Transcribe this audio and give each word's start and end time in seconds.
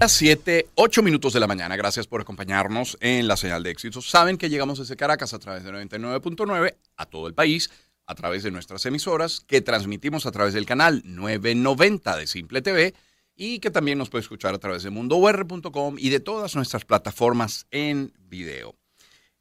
Las 0.00 0.12
7, 0.12 0.70
8 0.76 1.02
minutos 1.02 1.34
de 1.34 1.40
la 1.40 1.46
mañana. 1.46 1.76
Gracias 1.76 2.06
por 2.06 2.22
acompañarnos 2.22 2.96
en 3.02 3.28
la 3.28 3.36
señal 3.36 3.62
de 3.62 3.70
éxitos. 3.70 4.08
Saben 4.08 4.38
que 4.38 4.48
llegamos 4.48 4.78
desde 4.78 4.96
Caracas 4.96 5.34
a 5.34 5.38
través 5.38 5.62
de 5.62 5.72
99.9 5.72 6.74
a 6.96 7.04
todo 7.04 7.26
el 7.26 7.34
país, 7.34 7.70
a 8.06 8.14
través 8.14 8.42
de 8.42 8.50
nuestras 8.50 8.86
emisoras, 8.86 9.44
que 9.46 9.60
transmitimos 9.60 10.24
a 10.24 10.32
través 10.32 10.54
del 10.54 10.64
canal 10.64 11.02
990 11.04 12.16
de 12.16 12.26
Simple 12.26 12.62
TV 12.62 12.94
y 13.36 13.58
que 13.58 13.70
también 13.70 13.98
nos 13.98 14.08
puede 14.08 14.22
escuchar 14.22 14.54
a 14.54 14.58
través 14.58 14.84
de 14.84 14.88
mundour.com 14.88 15.96
y 15.98 16.08
de 16.08 16.20
todas 16.20 16.56
nuestras 16.56 16.86
plataformas 16.86 17.66
en 17.70 18.14
video. 18.20 18.74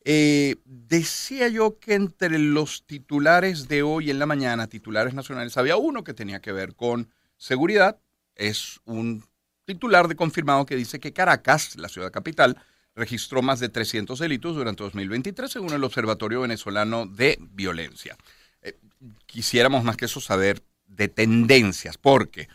Eh, 0.04 0.58
decía 0.66 1.48
yo 1.48 1.80
que 1.80 1.94
entre 1.94 2.38
los 2.38 2.86
titulares 2.86 3.70
de 3.70 3.82
hoy 3.82 4.12
en 4.12 4.20
la 4.20 4.26
mañana, 4.26 4.68
titulares 4.68 5.14
nacionales, 5.14 5.56
había 5.56 5.78
uno 5.78 6.04
que 6.04 6.14
tenía 6.14 6.42
que 6.42 6.52
ver 6.52 6.76
con 6.76 7.08
seguridad. 7.38 7.98
Es 8.36 8.82
un 8.84 9.24
titular 9.70 10.08
de 10.08 10.16
confirmado 10.16 10.66
que 10.66 10.76
dice 10.76 11.00
que 11.00 11.14
Caracas, 11.14 11.76
la 11.78 11.90
ciudad 11.90 12.12
capital, 12.12 12.58
registró 12.96 13.44
más 13.44 13.60
de 13.60 13.70
300 13.70 14.18
delitos 14.18 14.56
durante 14.56 14.84
2023 14.84 15.52
según 15.52 15.74
el 15.74 15.84
Observatorio 15.84 16.42
Venezolano 16.42 17.06
de 17.06 17.38
Violencia. 17.52 18.18
Eh, 18.64 18.80
quisiéramos 19.28 19.84
más 19.84 19.96
que 19.96 20.06
eso 20.06 20.20
saber 20.22 20.64
de 20.88 21.08
tendencias, 21.08 22.00
porque, 22.00 22.50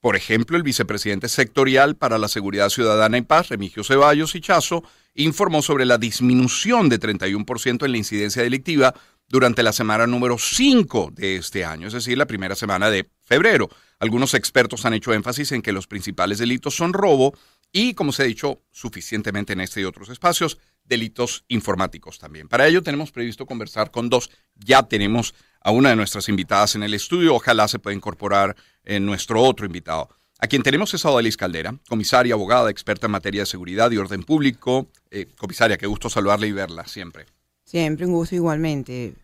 por 0.00 0.16
ejemplo, 0.16 0.56
el 0.56 0.62
vicepresidente 0.62 1.28
sectorial 1.28 1.96
para 1.96 2.16
la 2.16 2.28
Seguridad 2.28 2.70
Ciudadana 2.70 3.18
y 3.18 3.22
Paz, 3.22 3.50
Remigio 3.50 3.84
Ceballos 3.84 4.32
Chazo, 4.40 4.84
informó 5.14 5.60
sobre 5.60 5.84
la 5.84 5.98
disminución 5.98 6.88
de 6.88 6.98
31% 6.98 7.84
en 7.84 7.92
la 7.92 7.98
incidencia 7.98 8.42
delictiva 8.42 8.94
durante 9.28 9.62
la 9.62 9.74
semana 9.74 10.06
número 10.06 10.38
5 10.38 11.10
de 11.12 11.36
este 11.36 11.62
año, 11.62 11.88
es 11.88 11.92
decir, 11.92 12.16
la 12.16 12.26
primera 12.26 12.54
semana 12.54 12.88
de 12.88 13.10
febrero. 13.22 13.68
Algunos 13.98 14.34
expertos 14.34 14.84
han 14.84 14.94
hecho 14.94 15.12
énfasis 15.12 15.52
en 15.52 15.62
que 15.62 15.72
los 15.72 15.86
principales 15.86 16.38
delitos 16.38 16.76
son 16.76 16.92
robo 16.92 17.34
y, 17.72 17.94
como 17.94 18.12
se 18.12 18.22
ha 18.22 18.26
dicho 18.26 18.62
suficientemente 18.70 19.52
en 19.52 19.60
este 19.60 19.80
y 19.80 19.84
otros 19.84 20.08
espacios, 20.08 20.58
delitos 20.84 21.44
informáticos 21.48 22.18
también. 22.18 22.48
Para 22.48 22.66
ello 22.68 22.82
tenemos 22.82 23.10
previsto 23.10 23.46
conversar 23.46 23.90
con 23.90 24.08
dos. 24.08 24.30
Ya 24.54 24.82
tenemos 24.84 25.34
a 25.60 25.70
una 25.70 25.90
de 25.90 25.96
nuestras 25.96 26.28
invitadas 26.28 26.74
en 26.74 26.82
el 26.82 26.94
estudio. 26.94 27.34
Ojalá 27.34 27.66
se 27.68 27.78
pueda 27.78 27.96
incorporar 27.96 28.54
en 28.84 29.06
nuestro 29.06 29.42
otro 29.42 29.66
invitado. 29.66 30.08
A 30.38 30.46
quien 30.46 30.62
tenemos 30.62 30.92
es 30.92 31.04
Odalis 31.04 31.36
Caldera, 31.36 31.78
comisaria, 31.88 32.34
abogada, 32.34 32.70
experta 32.70 33.06
en 33.06 33.12
materia 33.12 33.42
de 33.42 33.46
seguridad 33.46 33.90
y 33.90 33.96
orden 33.96 34.24
público. 34.24 34.88
Eh, 35.10 35.26
comisaria, 35.36 35.78
qué 35.78 35.86
gusto 35.86 36.10
saludarle 36.10 36.48
y 36.48 36.52
verla 36.52 36.86
siempre. 36.86 37.26
Siempre 37.64 38.04
un 38.06 38.12
gusto 38.12 38.34
igualmente. 38.34 39.14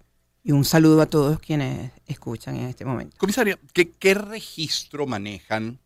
Y 0.43 0.53
un 0.53 0.65
saludo 0.65 1.03
a 1.03 1.07
todos 1.07 1.39
quienes 1.39 1.93
escuchan 2.07 2.57
en 2.57 2.67
este 2.67 2.85
momento. 2.85 3.17
Comisaria, 3.19 3.59
¿qué, 3.73 4.15
registro 4.15 5.07
manejan 5.07 5.79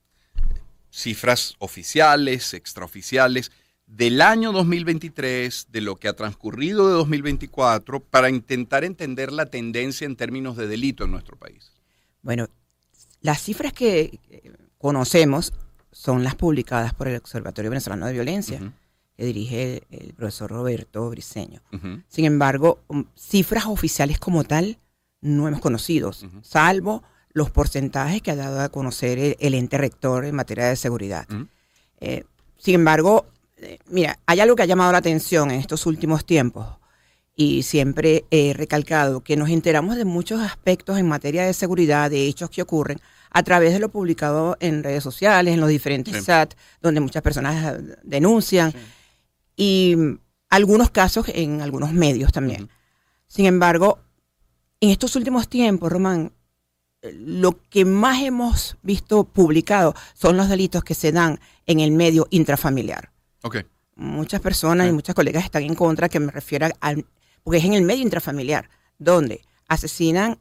cifras 0.91 1.56
oficiales, 1.58 2.55
extraoficiales, 2.55 3.50
del 3.86 4.20
año 4.20 4.52
2023, 4.52 5.66
de 5.70 5.80
lo 5.80 5.96
que 5.96 6.08
ha 6.08 6.14
transcurrido 6.14 6.88
de 6.88 6.94
2024, 6.94 8.00
para 8.00 8.30
intentar 8.30 8.84
entender 8.84 9.33
la 9.33 9.46
tendencia 9.46 10.06
en 10.06 10.16
términos 10.16 10.56
de 10.56 10.68
delito 10.68 11.05
en 11.05 11.11
nuestro 11.11 11.36
país? 11.36 11.72
Bueno, 12.22 12.48
las 13.20 13.42
cifras 13.42 13.72
que 13.72 14.20
conocemos 14.78 15.52
son 15.91 16.22
las 16.24 16.36
publicadas 16.36 16.94
por 16.94 17.08
el 17.08 17.16
Observatorio 17.16 17.70
Venezolano 17.70 18.06
de 18.06 18.12
Violencia 18.12 18.72
que 19.17 19.25
dirige 19.25 19.83
el, 19.91 20.12
profesor 20.15 20.51
Roberto 20.51 21.09
Briceño. 21.11 21.61
Sin 22.09 22.25
embargo, 22.25 22.81
um, 22.89 23.05
cifras 23.15 23.67
oficiales 23.67 24.19
como 24.19 24.45
tal 24.45 24.79
no 25.20 25.48
hemos 25.48 25.61
conocido, 25.61 26.12
salvo 26.43 27.03
los 27.33 27.51
porcentajes 27.51 28.23
que 28.23 28.31
ha 28.31 28.37
dado 28.37 28.61
a 28.61 28.69
conocer 28.69 29.37
el, 29.39 29.55
ente 29.55 29.79
rector 29.79 30.25
en 30.25 30.35
materia 30.35 30.67
de 30.67 30.77
seguridad. 30.77 31.27
Eh, 32.01 32.25
sin 32.59 32.77
embargo, 32.77 33.27
eh, 33.57 33.79
mira, 33.89 34.19
hay 34.27 34.41
algo 34.41 34.55
que 34.57 34.62
ha 34.62 34.67
llamado 34.67 34.92
la 34.92 34.98
atención 34.98 35.51
en 35.51 35.61
estos 35.61 35.87
últimos 35.87 36.25
tiempos 36.25 36.67
y 37.36 37.63
siempre 37.63 38.24
he 38.30 38.53
recalcado 38.55 39.23
que 39.23 39.36
nos 39.36 39.48
enteramos 39.48 39.97
de 39.97 40.05
muchos 40.05 40.41
aspectos 40.41 40.98
en 40.98 41.08
materia 41.08 41.45
de 41.45 41.53
seguridad, 41.55 42.11
de 42.11 42.27
hechos 42.27 42.51
que 42.51 42.63
ocurren 42.63 43.01
a 43.30 43.42
través 43.42 43.73
de 43.73 43.80
lo 43.80 43.89
publicado 43.89 44.57
en 44.61 44.85
redes 44.85 45.03
sociales, 45.03 45.55
en 45.55 45.61
los 45.61 45.69
diferentes 45.69 46.24
chats, 46.24 46.57
donde 46.80 47.01
muchas 47.01 47.23
personas 47.23 47.74
denuncian 48.05 48.73
y 49.57 49.97
algunos 50.51 50.91
casos 50.91 51.27
en 51.29 51.63
algunos 51.63 51.92
medios 51.92 52.33
también. 52.33 52.69
Sin 53.27 53.47
embargo, 53.47 53.98
en 54.81 54.91
estos 54.91 55.17
últimos 55.17 55.48
tiempos, 55.48 55.91
Román, 55.91 56.33
lo 57.13 57.61
que 57.69 57.85
más 57.85 58.23
hemos 58.23 58.77
visto 58.83 59.25
publicado 59.25 59.95
son 60.15 60.37
los 60.37 60.48
delitos 60.48 60.85
que 60.85 60.95
se 60.95 61.13
dan 61.13 61.41
en 61.67 61.81
el 61.81 61.91
medio 61.91 62.27
intrafamiliar. 62.31 63.11
Okay. 63.42 63.63
Muchas 63.97 64.41
personas 64.41 64.89
y 64.89 64.92
muchas 64.92 65.15
colegas 65.15 65.45
están 65.45 65.63
en 65.63 65.75
contra 65.75 66.09
que 66.09 66.21
me 66.21 66.33
refiera 66.33 66.71
al, 66.81 67.07
porque 67.42 67.59
es 67.59 67.65
en 67.65 67.75
el 67.75 67.83
medio 67.83 68.03
intrafamiliar, 68.03 68.71
donde 68.98 69.42
asesinan 69.69 70.39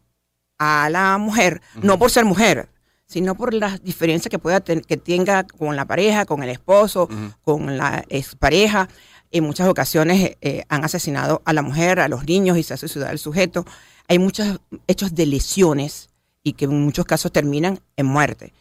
a 0.58 0.90
la 0.90 1.18
mujer, 1.18 1.62
no 1.82 2.00
por 2.00 2.12
ser 2.12 2.26
mujer, 2.26 2.70
sino 3.14 3.36
por 3.36 3.54
las 3.54 3.84
diferencias 3.84 4.32
que 4.32 4.40
pueda 4.40 4.60
que 4.62 4.98
tenga 4.98 5.44
con 5.44 5.76
la 5.76 5.86
pareja, 5.86 6.26
con 6.26 6.42
el 6.42 6.50
esposo, 6.50 7.08
con 7.44 7.78
la 7.78 8.04
expareja. 8.10 8.90
En 9.30 9.44
muchas 9.44 9.68
ocasiones 9.68 10.36
eh, 10.42 10.64
han 10.68 10.84
asesinado 10.84 11.44
a 11.46 11.54
la 11.54 11.62
mujer, 11.62 12.00
a 12.00 12.08
los 12.08 12.26
niños 12.26 12.58
y 12.58 12.64
se 12.64 12.74
ha 12.74 12.78
suicidado 12.78 13.12
al 13.12 13.20
sujeto. 13.20 13.66
Hay 14.08 14.18
muchos 14.18 14.60
hechos 14.88 15.14
de 15.14 15.28
lesiones 15.28 16.10
y 16.42 16.54
que 16.54 16.66
en 16.66 16.72
muchos 16.82 17.06
casos 17.06 17.32
terminan 17.32 17.80
en 17.98 18.08
muerte. 18.08 18.52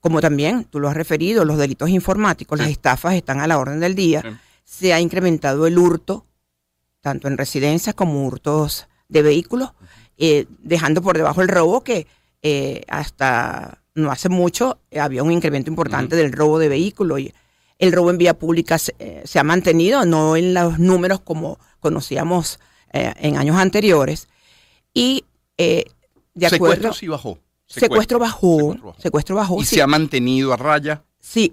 Como 0.00 0.22
también, 0.22 0.64
tú 0.64 0.80
lo 0.80 0.88
has 0.88 0.96
referido, 0.96 1.44
los 1.44 1.58
delitos 1.58 1.90
informáticos, 1.90 2.58
las 2.58 2.70
estafas 2.70 3.12
están 3.12 3.40
a 3.40 3.46
la 3.46 3.58
orden 3.58 3.78
del 3.78 3.94
día. 3.94 4.40
Se 4.64 4.94
ha 4.94 5.00
incrementado 5.00 5.66
el 5.66 5.76
hurto, 5.76 6.24
tanto 7.02 7.28
en 7.28 7.36
residencias 7.36 7.94
como 7.94 8.26
hurtos 8.26 8.88
de 9.08 9.20
vehículos, 9.20 9.72
eh, 10.16 10.46
dejando 10.60 11.02
por 11.02 11.18
debajo 11.18 11.42
el 11.42 11.48
robo 11.48 11.84
que 11.84 12.06
eh, 12.42 12.82
hasta 12.88 13.82
no 13.98 14.10
hace 14.10 14.28
mucho 14.28 14.78
eh, 14.90 15.00
había 15.00 15.22
un 15.22 15.32
incremento 15.32 15.70
importante 15.70 16.16
del 16.16 16.32
robo 16.32 16.58
de 16.58 16.68
vehículos 16.68 17.20
y 17.20 17.34
el 17.78 17.92
robo 17.92 18.10
en 18.10 18.18
vía 18.18 18.38
pública 18.38 18.78
eh, 18.98 19.22
se, 19.24 19.38
ha 19.38 19.44
mantenido, 19.44 20.04
no 20.04 20.36
en 20.36 20.54
los 20.54 20.78
números 20.78 21.20
como 21.20 21.58
conocíamos 21.80 22.58
eh, 22.92 23.12
en 23.18 23.36
años 23.36 23.56
anteriores. 23.56 24.28
Y 24.94 25.24
de 25.56 25.84
acuerdo. 26.46 26.50
Secuestro 26.50 26.92
sí 26.92 27.08
bajó. 27.08 27.38
Secuestro, 27.66 28.18
bajó, 28.18 28.94
secuestro 28.98 29.36
bajó. 29.36 29.60
¿Y 29.60 29.64
se 29.64 29.82
ha 29.82 29.86
mantenido 29.86 30.52
a 30.54 30.56
raya? 30.56 31.04
Sí. 31.20 31.52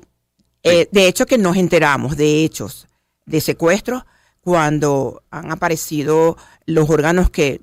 de 0.63 1.07
hecho 1.07 1.25
que 1.25 1.37
nos 1.37 1.57
enteramos 1.57 2.15
de 2.15 2.43
hechos 2.43 2.87
de 3.25 3.41
secuestro 3.41 4.05
cuando 4.39 5.23
han 5.31 5.51
aparecido 5.51 6.37
los 6.65 6.89
órganos 6.89 7.29
que 7.29 7.47
eh, 7.47 7.61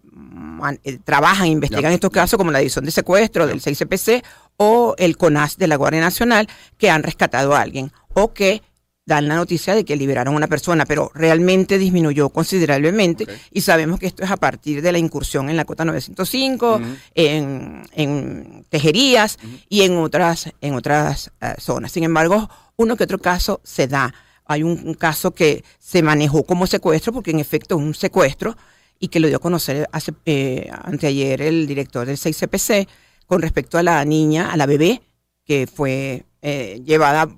trabajan, 1.05 1.47
investigan 1.47 1.93
estos 1.93 2.11
casos, 2.11 2.37
como 2.37 2.51
la 2.51 2.59
División 2.59 2.85
de 2.85 2.91
Secuestro 2.91 3.47
del 3.47 3.61
6CPC 3.61 4.23
o 4.57 4.95
el 4.99 5.17
CONAS 5.17 5.57
de 5.59 5.67
la 5.67 5.77
Guardia 5.77 6.01
Nacional, 6.01 6.49
que 6.79 6.91
han 6.91 7.03
rescatado 7.03 7.55
a 7.55 7.61
alguien 7.61 7.93
o 8.15 8.33
que 8.33 8.63
dan 9.05 9.27
la 9.27 9.35
noticia 9.35 9.75
de 9.75 9.85
que 9.85 9.97
liberaron 9.97 10.35
a 10.35 10.37
una 10.37 10.47
persona, 10.47 10.85
pero 10.87 11.11
realmente 11.15 11.79
disminuyó 11.79 12.29
considerablemente 12.29 13.27
y 13.51 13.63
sabemos 13.63 13.99
que 13.99 14.07
esto 14.07 14.23
es 14.23 14.31
a 14.31 14.37
partir 14.37 14.81
de 14.81 14.93
la 14.93 14.99
incursión 14.99 15.51
en 15.51 15.57
la 15.57 15.65
cota 15.65 15.85
905, 15.85 16.81
en, 17.15 18.65
tejerías 18.69 19.39
y 19.69 19.83
en 19.83 19.97
otras, 19.97 20.51
en 20.61 20.75
otras 20.75 21.33
eh, 21.41 21.55
zonas. 21.59 21.93
Sin 21.93 22.05
embargo, 22.05 22.49
uno 22.77 22.97
que 22.97 23.05
otro 23.05 23.19
caso 23.19 23.61
se 23.65 23.89
da. 23.89 24.15
Hay 24.45 24.63
un, 24.63 24.95
caso 24.95 25.33
que 25.33 25.65
se 25.79 26.03
manejó 26.03 26.45
como 26.45 26.67
secuestro, 26.67 27.13
porque 27.13 27.31
en 27.31 27.41
efecto 27.41 27.77
es 27.77 27.83
un 27.83 27.95
secuestro, 27.95 28.57
y 29.03 29.09
que 29.09 29.19
lo 29.19 29.27
dio 29.27 29.39
a 29.39 29.41
conocer 29.41 29.89
hace, 29.91 30.15
eh, 30.27 30.71
anteayer 30.71 31.43
el 31.43 31.67
director 31.67 32.07
del 32.07 32.17
6CPC 32.17 32.87
con 33.27 33.43
respecto 33.43 33.77
a 33.77 33.83
la 33.83 34.05
niña, 34.05 34.53
a 34.53 34.57
la 34.57 34.65
bebé, 34.65 35.03
que 35.45 35.67
fue 35.67 36.25
eh, 36.41 36.81
llevada 36.87 37.29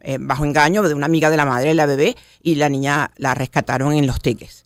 eh, 0.00 0.16
bajo 0.18 0.46
engaño 0.46 0.82
de 0.82 0.94
una 0.94 1.04
amiga 1.04 1.28
de 1.28 1.36
la 1.36 1.44
madre 1.44 1.68
de 1.68 1.74
la 1.74 1.84
bebé 1.84 2.16
y 2.42 2.54
la 2.54 2.70
niña 2.70 3.10
la 3.16 3.34
rescataron 3.34 3.92
en 3.92 4.06
los 4.06 4.22
teques. 4.22 4.64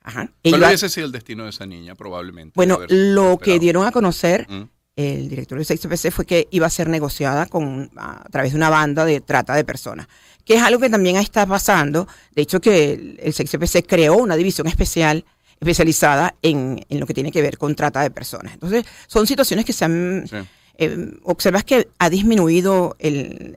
Ajá. 0.00 0.30
¿Cuál 0.42 0.64
hubiese 0.64 0.88
sido 0.88 1.04
el 1.04 1.12
destino 1.12 1.44
de 1.44 1.50
esa 1.50 1.66
niña, 1.66 1.94
probablemente? 1.94 2.54
Bueno, 2.56 2.78
lo 2.88 3.36
que 3.36 3.58
dieron 3.58 3.86
a 3.86 3.92
conocer 3.92 4.46
mm. 4.48 4.62
el 4.96 5.28
director 5.28 5.58
del 5.58 5.66
6CPC 5.66 6.10
fue 6.10 6.24
que 6.24 6.48
iba 6.52 6.66
a 6.66 6.70
ser 6.70 6.88
negociada 6.88 7.44
con, 7.44 7.90
a, 7.98 8.24
través 8.30 8.52
de 8.52 8.56
una 8.56 8.70
banda 8.70 9.04
de 9.04 9.20
trata 9.20 9.54
de 9.54 9.64
personas, 9.64 10.08
que 10.46 10.54
es 10.54 10.62
algo 10.62 10.80
que 10.80 10.88
también 10.88 11.16
está 11.16 11.44
pasando. 11.44 12.08
De 12.34 12.40
hecho, 12.40 12.62
que 12.62 12.94
el, 12.94 13.20
el 13.22 13.34
6CPC 13.34 13.84
creó 13.86 14.16
una 14.16 14.36
división 14.36 14.66
especial 14.68 15.26
especializada 15.62 16.34
en, 16.42 16.84
lo 16.90 17.06
que 17.06 17.14
tiene 17.14 17.30
que 17.30 17.40
ver 17.40 17.56
con 17.56 17.76
trata 17.76 18.02
de 18.02 18.10
personas. 18.10 18.52
Entonces, 18.52 18.84
son 19.06 19.26
situaciones 19.26 19.64
que 19.64 19.72
se 19.72 19.84
han... 19.84 20.24
Eh, 20.78 21.18
observas 21.24 21.64
que 21.64 21.88
ha 21.98 22.08
disminuido 22.08 22.96
el, 22.98 23.56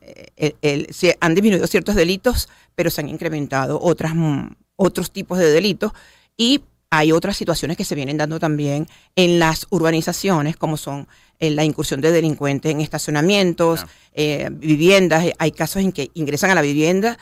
se 0.91 1.17
han 1.21 1.33
disminuido 1.33 1.65
ciertos 1.65 1.95
delitos, 1.95 2.49
pero 2.75 2.89
se 2.89 3.01
han 3.01 3.09
incrementado 3.09 3.79
otras, 3.81 4.13
mm, 4.13 4.49
otros 4.75 5.11
tipos 5.11 5.39
de 5.39 5.49
delitos 5.49 5.93
y 6.35 6.61
hay 6.89 7.13
otras 7.13 7.37
situaciones 7.37 7.77
que 7.77 7.85
se 7.85 7.95
vienen 7.95 8.17
dando 8.17 8.37
también 8.37 8.87
en 9.15 9.39
las 9.39 9.65
urbanizaciones, 9.69 10.57
como 10.57 10.77
son 10.77 11.07
eh, 11.39 11.49
la 11.49 11.63
incursión 11.63 12.01
de 12.01 12.11
delincuentes 12.11 12.71
en 12.71 12.81
estacionamientos, 12.81 13.85
eh, 14.13 14.49
viviendas. 14.51 15.25
Hay 15.39 15.51
casos 15.51 15.81
en 15.81 15.93
que 15.93 16.11
ingresan 16.13 16.51
a 16.51 16.55
la 16.55 16.61
vivienda 16.61 17.17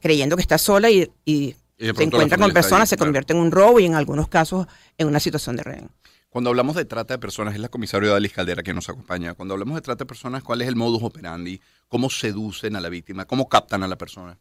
creyendo 0.00 0.36
que 0.36 0.42
está 0.42 0.58
sola 0.58 0.90
y, 0.90 1.54
se 1.78 2.02
encuentra 2.02 2.38
con 2.38 2.52
personas, 2.52 2.88
se 2.88 2.96
convierte 2.96 3.32
en 3.32 3.40
un 3.40 3.50
robo 3.50 3.80
y 3.80 3.86
en 3.86 3.94
algunos 3.94 4.28
casos 4.28 4.66
en 4.96 5.08
una 5.08 5.20
situación 5.20 5.56
de 5.56 5.62
rehén. 5.62 5.90
Cuando 6.28 6.50
hablamos 6.50 6.76
de 6.76 6.84
trata 6.84 7.14
de 7.14 7.18
personas, 7.18 7.54
es 7.54 7.60
la 7.60 7.68
comisaria 7.68 8.10
Dalis 8.10 8.32
Caldera 8.32 8.62
que 8.62 8.74
nos 8.74 8.88
acompaña. 8.88 9.34
Cuando 9.34 9.54
hablamos 9.54 9.74
de 9.76 9.80
trata 9.80 10.04
de 10.04 10.06
personas, 10.06 10.42
¿cuál 10.42 10.60
es 10.60 10.68
el 10.68 10.76
modus 10.76 11.02
operandi? 11.02 11.60
¿Cómo 11.88 12.10
seducen 12.10 12.76
a 12.76 12.80
la 12.80 12.88
víctima? 12.88 13.24
¿Cómo 13.24 13.48
captan 13.48 13.82
a 13.82 13.88
la 13.88 13.96
persona? 13.96 14.38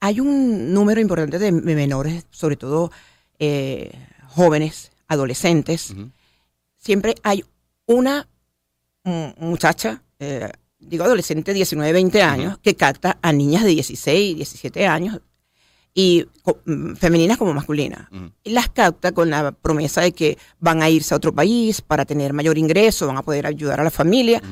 Hay 0.00 0.20
un 0.20 0.72
número 0.72 1.00
importante 1.00 1.38
de 1.38 1.50
menores, 1.50 2.26
sobre 2.30 2.56
todo 2.56 2.92
eh, 3.38 3.90
jóvenes, 4.28 4.92
adolescentes. 5.08 5.94
Siempre 6.76 7.16
hay 7.22 7.44
una 7.86 8.28
muchacha, 9.38 10.02
eh, 10.18 10.50
digo 10.78 11.04
adolescente, 11.04 11.54
19, 11.54 11.92
20 11.92 12.22
años, 12.22 12.58
que 12.58 12.76
capta 12.76 13.18
a 13.22 13.32
niñas 13.32 13.64
de 13.64 13.70
16, 13.70 14.36
17 14.36 14.86
años, 14.86 15.20
y 15.98 16.26
mm, 16.66 16.94
femeninas 16.96 17.38
como 17.38 17.54
masculinas. 17.54 18.06
Y 18.44 18.50
las 18.50 18.68
capta 18.68 19.12
con 19.12 19.30
la 19.30 19.50
promesa 19.50 20.02
de 20.02 20.12
que 20.12 20.36
van 20.60 20.82
a 20.82 20.90
irse 20.90 21.14
a 21.14 21.16
otro 21.16 21.34
país 21.34 21.80
para 21.80 22.04
tener 22.04 22.34
mayor 22.34 22.58
ingreso, 22.58 23.06
van 23.06 23.16
a 23.16 23.22
poder 23.22 23.46
ayudar 23.46 23.80
a 23.80 23.84
la 23.84 23.90
familia 23.90 24.42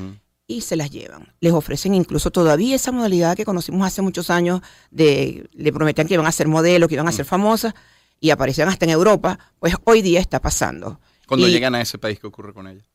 y 0.46 0.62
se 0.62 0.74
las 0.74 0.90
llevan. 0.90 1.34
Les 1.40 1.52
ofrecen 1.52 1.94
incluso 1.94 2.30
todavía 2.30 2.74
esa 2.74 2.92
modalidad 2.92 3.36
que 3.36 3.44
conocimos 3.44 3.86
hace 3.86 4.00
muchos 4.00 4.30
años 4.30 4.62
de 4.90 5.46
le 5.52 5.70
prometían 5.70 6.08
que 6.08 6.14
iban 6.14 6.26
a 6.26 6.32
ser 6.32 6.48
modelos, 6.48 6.88
que 6.88 6.94
iban 6.94 7.08
a 7.08 7.12
ser 7.12 7.26
famosas 7.26 7.74
y 8.20 8.30
aparecían 8.30 8.70
hasta 8.70 8.86
en 8.86 8.92
Europa, 8.92 9.38
pues 9.58 9.74
hoy 9.84 10.00
día 10.00 10.20
está 10.20 10.40
pasando. 10.40 10.98
Cuando 11.28 11.46
llegan 11.46 11.74
a 11.74 11.82
ese 11.82 11.98
país, 11.98 12.18
¿qué 12.18 12.26
ocurre 12.26 12.54
con 12.54 12.68
ellas? 12.68 12.86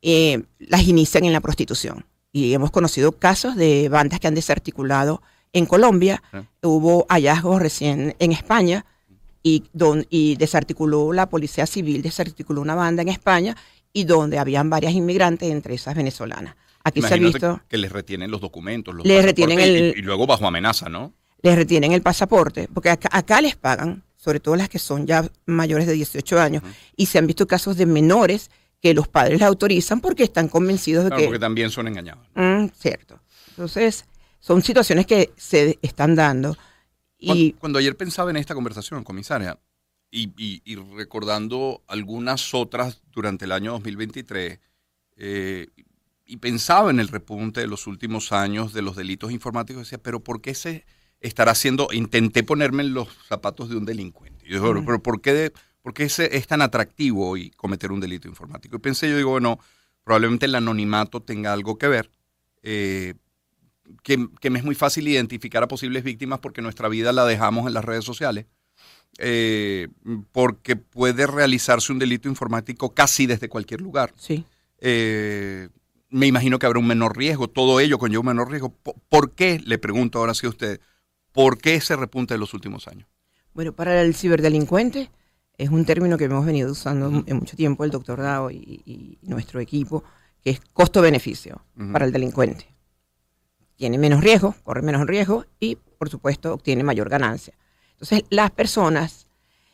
Eh, 0.00 0.42
las 0.60 0.88
inician 0.88 1.26
en 1.26 1.34
la 1.34 1.40
prostitución. 1.42 2.06
Y 2.32 2.54
hemos 2.54 2.70
conocido 2.70 3.12
casos 3.12 3.54
de 3.54 3.90
bandas 3.90 4.18
que 4.18 4.28
han 4.28 4.34
desarticulado 4.34 5.22
en 5.54 5.64
Colombia. 5.64 6.22
Hubo 6.62 7.06
hallazgos 7.08 7.62
recién 7.62 8.14
en 8.18 8.32
España 8.32 8.84
y, 9.42 9.64
don, 9.72 10.06
y 10.10 10.36
desarticuló 10.36 11.12
la 11.12 11.30
Policía 11.30 11.66
Civil, 11.66 12.02
desarticuló 12.02 12.60
una 12.60 12.74
banda 12.74 13.02
en 13.02 13.08
España 13.08 13.56
y 13.92 14.04
donde 14.04 14.38
habían 14.38 14.68
varias 14.68 14.92
inmigrantes, 14.92 15.50
entre 15.50 15.74
esas 15.74 15.94
venezolanas. 15.94 16.56
Aquí 16.82 17.00
se 17.00 17.14
ha 17.14 17.16
visto... 17.16 17.62
Que 17.68 17.78
les 17.78 17.92
retienen 17.92 18.30
los 18.30 18.40
documentos, 18.40 18.94
los 18.94 19.06
les 19.06 19.24
retienen 19.24 19.60
el, 19.60 19.94
y, 19.96 20.02
luego 20.02 20.26
bajo 20.26 20.46
amenaza, 20.46 20.88
¿no? 20.88 21.14
Les 21.40 21.54
retienen 21.54 21.92
el 21.92 22.02
pasaporte, 22.02 22.68
porque 22.72 22.90
acá, 22.90 23.40
les 23.40 23.54
pagan, 23.54 24.02
sobre 24.16 24.40
todo 24.40 24.56
las 24.56 24.68
que 24.68 24.78
son 24.78 25.06
ya 25.06 25.30
mayores 25.46 25.86
de 25.86 25.92
18 25.92 26.40
años, 26.40 26.62
y 26.96 27.06
se 27.06 27.18
han 27.18 27.26
visto 27.26 27.46
casos 27.46 27.76
de 27.76 27.86
menores 27.86 28.50
que 28.82 28.92
los 28.92 29.08
padres 29.08 29.38
les 29.38 29.46
autorizan 29.46 30.00
porque 30.00 30.24
están 30.24 30.48
convencidos 30.48 31.04
de 31.04 31.10
que... 31.10 31.24
porque 31.24 31.38
también 31.38 31.70
son 31.70 31.86
engañados. 31.86 32.26
Mm, 32.34 32.66
cierto. 32.76 33.20
Entonces, 33.50 34.04
son 34.44 34.62
situaciones 34.62 35.06
que 35.06 35.32
se 35.38 35.78
están 35.80 36.14
dando. 36.14 36.54
Y... 37.18 37.52
Cuando, 37.54 37.78
ayer 37.78 37.96
pensaba 37.96 38.28
en 38.28 38.36
esta 38.36 38.54
conversación, 38.54 39.02
comisaria, 39.02 39.58
y, 40.10 40.76
recordando 40.94 41.82
algunas 41.88 42.52
otras 42.52 43.00
durante 43.10 43.46
el 43.46 43.52
año 43.52 43.72
2023, 43.72 44.60
eh, 45.16 45.68
y 46.26 46.36
pensaba 46.36 46.90
en 46.90 47.00
el 47.00 47.08
repunte 47.08 47.62
de 47.62 47.66
los 47.66 47.86
últimos 47.86 48.32
años 48.32 48.74
de 48.74 48.82
los 48.82 48.96
delitos 48.96 49.32
informáticos, 49.32 49.84
decía, 49.84 49.96
pero 49.96 50.20
¿por 50.20 50.42
qué 50.42 50.54
se 50.54 50.84
estará 51.20 51.52
haciendo? 51.52 51.88
Intenté 51.92 52.42
ponerme 52.42 52.82
en 52.82 52.92
los 52.92 53.08
zapatos 53.26 53.70
de 53.70 53.76
un 53.76 53.86
delincuente. 53.86 54.44
yo 54.46 54.60
digo, 54.60 54.84
pero 54.84 55.02
¿por 55.02 55.22
qué, 55.22 55.54
por 55.80 55.94
qué 55.94 56.04
es 56.04 56.46
tan 56.46 56.60
atractivo 56.60 57.30
hoy 57.30 57.48
cometer 57.52 57.90
un 57.90 58.00
delito 58.00 58.28
informático? 58.28 58.76
Y 58.76 58.80
pensé, 58.80 59.08
yo 59.08 59.16
digo, 59.16 59.30
bueno, 59.30 59.58
probablemente 60.02 60.44
el 60.44 60.54
anonimato 60.54 61.22
tenga 61.22 61.54
algo 61.54 61.78
que 61.78 61.88
ver. 61.88 62.10
Eh, 62.62 63.14
que, 64.02 64.28
que, 64.40 64.50
me 64.50 64.58
es 64.58 64.64
muy 64.64 64.74
fácil 64.74 65.06
identificar 65.08 65.62
a 65.62 65.68
posibles 65.68 66.04
víctimas 66.04 66.38
porque 66.40 66.62
nuestra 66.62 66.88
vida 66.88 67.12
la 67.12 67.24
dejamos 67.24 67.66
en 67.66 67.74
las 67.74 67.84
redes 67.84 68.04
sociales 68.04 68.46
eh, 69.18 69.88
porque 70.32 70.76
puede 70.76 71.26
realizarse 71.26 71.92
un 71.92 71.98
delito 71.98 72.28
informático 72.28 72.94
casi 72.94 73.26
desde 73.26 73.48
cualquier 73.48 73.80
lugar. 73.80 74.12
Sí. 74.16 74.44
Eh, 74.80 75.68
me 76.10 76.26
imagino 76.26 76.58
que 76.58 76.66
habrá 76.66 76.78
un 76.78 76.86
menor 76.86 77.16
riesgo, 77.16 77.48
todo 77.48 77.80
ello 77.80 77.98
conlleva 77.98 78.20
un 78.20 78.26
menor 78.26 78.50
riesgo. 78.50 78.74
¿Por 79.08 79.32
qué, 79.32 79.60
le 79.64 79.78
pregunto 79.78 80.18
ahora 80.18 80.34
sí 80.34 80.46
a 80.46 80.50
usted, 80.50 80.80
por 81.32 81.58
qué 81.58 81.76
ese 81.76 81.96
repunte 81.96 82.34
de 82.34 82.38
los 82.38 82.54
últimos 82.54 82.88
años? 82.88 83.08
Bueno, 83.52 83.72
para 83.72 84.00
el 84.02 84.14
ciberdelincuente 84.14 85.10
es 85.56 85.70
un 85.70 85.84
término 85.84 86.18
que 86.18 86.24
hemos 86.24 86.44
venido 86.44 86.72
usando 86.72 87.24
en 87.26 87.36
mucho 87.36 87.56
tiempo 87.56 87.84
el 87.84 87.90
doctor 87.90 88.20
Dao 88.20 88.50
y, 88.50 89.18
nuestro 89.22 89.60
equipo, 89.60 90.04
que 90.42 90.50
es 90.50 90.60
costo-beneficio 90.72 91.64
para 91.92 92.04
el 92.04 92.12
delincuente. 92.12 92.73
Tiene 93.76 93.98
menos 93.98 94.22
riesgo, 94.22 94.54
corre 94.62 94.82
menos 94.82 95.06
riesgo 95.06 95.46
y, 95.58 95.76
por 95.98 96.08
supuesto, 96.08 96.54
obtiene 96.54 96.82
mayor 96.82 97.08
ganancia. 97.08 97.54
Entonces, 97.92 98.24
las 98.30 98.50
personas 98.50 99.26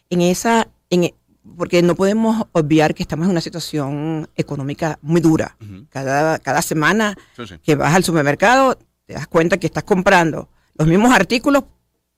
en 0.08 0.20
esa, 0.22 0.68
en, 0.90 1.14
porque 1.56 1.82
no 1.82 1.94
podemos 1.94 2.46
obviar 2.52 2.94
que 2.94 3.02
estamos 3.02 3.26
en 3.26 3.32
una 3.32 3.40
situación 3.40 4.28
económica 4.36 4.98
muy 5.02 5.20
dura. 5.20 5.56
cada, 5.90 6.38
cada 6.38 6.62
semana 6.62 7.16
que 7.62 7.74
vas 7.74 7.94
al 7.94 8.04
supermercado, 8.04 8.78
te 9.06 9.14
das 9.14 9.26
cuenta 9.26 9.58
que 9.58 9.66
estás 9.66 9.84
comprando 9.84 10.48
los 10.74 10.86
mismos 10.86 11.12
artículos 11.12 11.64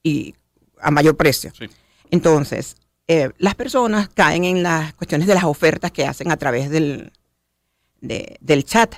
y 0.02 0.34
a 0.80 0.90
mayor 0.90 1.16
precio. 1.16 1.52
Entonces, 2.10 2.76
eh, 3.08 3.30
las 3.38 3.54
personas 3.54 4.08
caen 4.08 4.44
en 4.44 4.62
las 4.62 4.94
cuestiones 4.94 5.26
de 5.26 5.34
las 5.34 5.44
ofertas 5.44 5.90
que 5.92 6.06
hacen 6.06 6.30
a 6.30 6.36
través 6.36 6.70
del, 6.70 7.12
del 8.00 8.64
chat, 8.64 8.94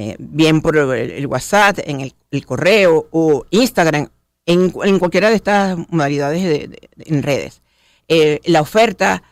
eh, 0.00 0.14
bien 0.20 0.60
por 0.60 0.76
el, 0.76 1.26
WhatsApp, 1.26 1.80
en 1.82 2.12
el, 2.30 2.46
correo 2.46 3.08
o 3.10 3.44
Instagram 3.50 4.08
en, 4.46 4.70
cualquiera 4.70 5.28
de 5.28 5.34
estas 5.34 5.76
modalidades 5.88 6.44
de, 6.44 6.88
en 6.98 7.20
redes. 7.20 7.62
Eh, 8.06 8.38
la 8.44 8.60
oferta 8.60 9.24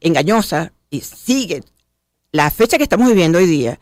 engañosa 0.00 0.72
y 0.88 1.02
sigue 1.02 1.62
la 2.32 2.50
fecha 2.50 2.78
que 2.78 2.84
estamos 2.84 3.08
viviendo 3.08 3.36
hoy 3.36 3.44
día 3.44 3.78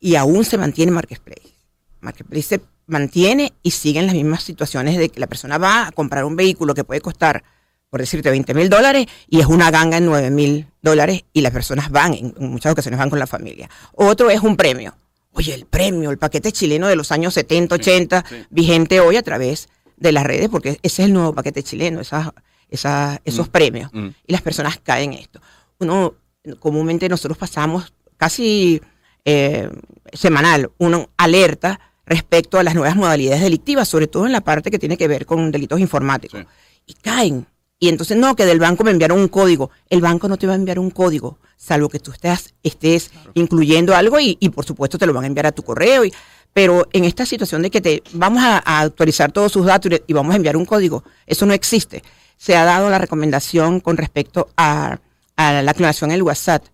y 0.00 0.14
aún 0.14 0.46
se 0.46 0.56
mantiene 0.56 0.92
Marketplace. 0.92 1.52
Marketplace 2.00 2.42
se 2.42 2.60
mantiene 2.86 3.52
y 3.62 3.72
siguen 3.72 4.06
las 4.06 4.14
mismas 4.14 4.42
situaciones 4.42 4.96
de 4.96 5.10
que 5.10 5.20
la 5.20 5.26
persona 5.26 5.58
va 5.58 5.88
a 5.88 5.92
comprar 5.92 6.24
un 6.24 6.36
vehículo 6.36 6.72
que 6.72 6.84
puede 6.84 7.02
costar, 7.02 7.44
por 7.90 8.00
decirte, 8.00 8.30
20 8.30 8.54
mil 8.54 8.70
dólares 8.70 9.04
y 9.28 9.40
es 9.40 9.46
una 9.46 9.70
ganga 9.70 9.98
en 9.98 10.06
9 10.06 10.30
mil 10.30 10.68
dólares 10.80 11.26
y 11.34 11.42
las 11.42 11.52
personas 11.52 11.90
van, 11.90 12.14
en, 12.14 12.34
muchas 12.38 12.72
ocasiones 12.72 12.98
van 12.98 13.10
con 13.10 13.18
la 13.18 13.26
familia. 13.26 13.68
Otro 13.92 14.30
es 14.30 14.40
un 14.40 14.56
premio 14.56 14.94
Oye, 15.38 15.54
el 15.54 15.66
premio, 15.66 16.10
el 16.10 16.18
paquete 16.18 16.50
chileno 16.50 16.88
de 16.88 16.96
los 16.96 17.12
años 17.12 17.32
70, 17.34 17.76
80, 17.76 18.24
vigente 18.50 18.98
hoy 18.98 19.14
a 19.14 19.22
través 19.22 19.68
de 19.96 20.10
las 20.10 20.24
redes, 20.24 20.48
porque 20.48 20.80
ese 20.82 21.02
es 21.02 21.06
el 21.06 21.12
nuevo 21.12 21.32
paquete 21.32 21.62
chileno, 21.62 22.00
esas, 22.00 22.32
esos 22.68 23.46
mm. 23.46 23.50
premios. 23.50 23.90
Mm. 23.92 24.08
Y 24.26 24.32
las 24.32 24.42
personas 24.42 24.80
caen 24.82 25.12
en 25.12 25.20
esto. 25.20 25.40
Uno, 25.78 26.14
comúnmente 26.58 27.08
nosotros 27.08 27.38
pasamos 27.38 27.92
casi 28.16 28.82
eh, 29.24 29.70
semanal 30.12 30.72
una 30.76 31.06
alerta 31.16 31.78
respecto 32.04 32.58
a 32.58 32.64
las 32.64 32.74
nuevas 32.74 32.96
modalidades 32.96 33.42
delictivas, 33.42 33.86
sobre 33.86 34.08
todo 34.08 34.26
en 34.26 34.32
la 34.32 34.40
parte 34.40 34.72
que 34.72 34.78
tiene 34.80 34.96
que 34.96 35.06
ver 35.06 35.24
con 35.24 35.52
delitos 35.52 35.78
informáticos. 35.78 36.44
Y 36.84 36.94
caen. 36.94 37.46
Y 37.80 37.88
entonces, 37.88 38.16
no, 38.16 38.34
que 38.34 38.44
del 38.44 38.58
banco 38.58 38.82
me 38.84 38.90
enviaron 38.90 39.20
un 39.20 39.28
código. 39.28 39.70
El 39.88 40.00
banco 40.00 40.28
no 40.28 40.36
te 40.36 40.46
va 40.46 40.54
a 40.54 40.56
enviar 40.56 40.78
un 40.78 40.90
código 40.90 41.38
salvo 41.58 41.88
que 41.88 41.98
tú 41.98 42.12
estés, 42.12 42.54
estés 42.62 43.10
incluyendo 43.34 43.94
algo 43.94 44.18
y, 44.20 44.36
por 44.54 44.64
supuesto 44.64 44.96
te 44.96 45.06
lo 45.06 45.12
van 45.12 45.24
a 45.24 45.26
enviar 45.26 45.46
a 45.46 45.52
tu 45.52 45.62
correo. 45.62 46.04
Y, 46.04 46.14
pero 46.54 46.88
en 46.92 47.04
esta 47.04 47.26
situación 47.26 47.60
de 47.62 47.70
que 47.70 47.80
te 47.80 48.02
vamos 48.12 48.42
a, 48.42 48.58
actualizar 48.80 49.32
todos 49.32 49.52
sus 49.52 49.66
datos 49.66 49.92
y, 50.06 50.12
vamos 50.12 50.32
a 50.32 50.36
enviar 50.36 50.56
un 50.56 50.64
código, 50.64 51.04
eso 51.26 51.44
no 51.44 51.52
existe. 51.52 52.02
Se 52.38 52.56
ha 52.56 52.64
dado 52.64 52.88
la 52.88 52.98
recomendación 52.98 53.80
con 53.80 53.96
respecto 53.96 54.48
a, 54.56 54.98
la 55.36 55.70
aclaración 55.70 56.10
en 56.10 56.16
el 56.16 56.22
WhatsApp. 56.22 56.64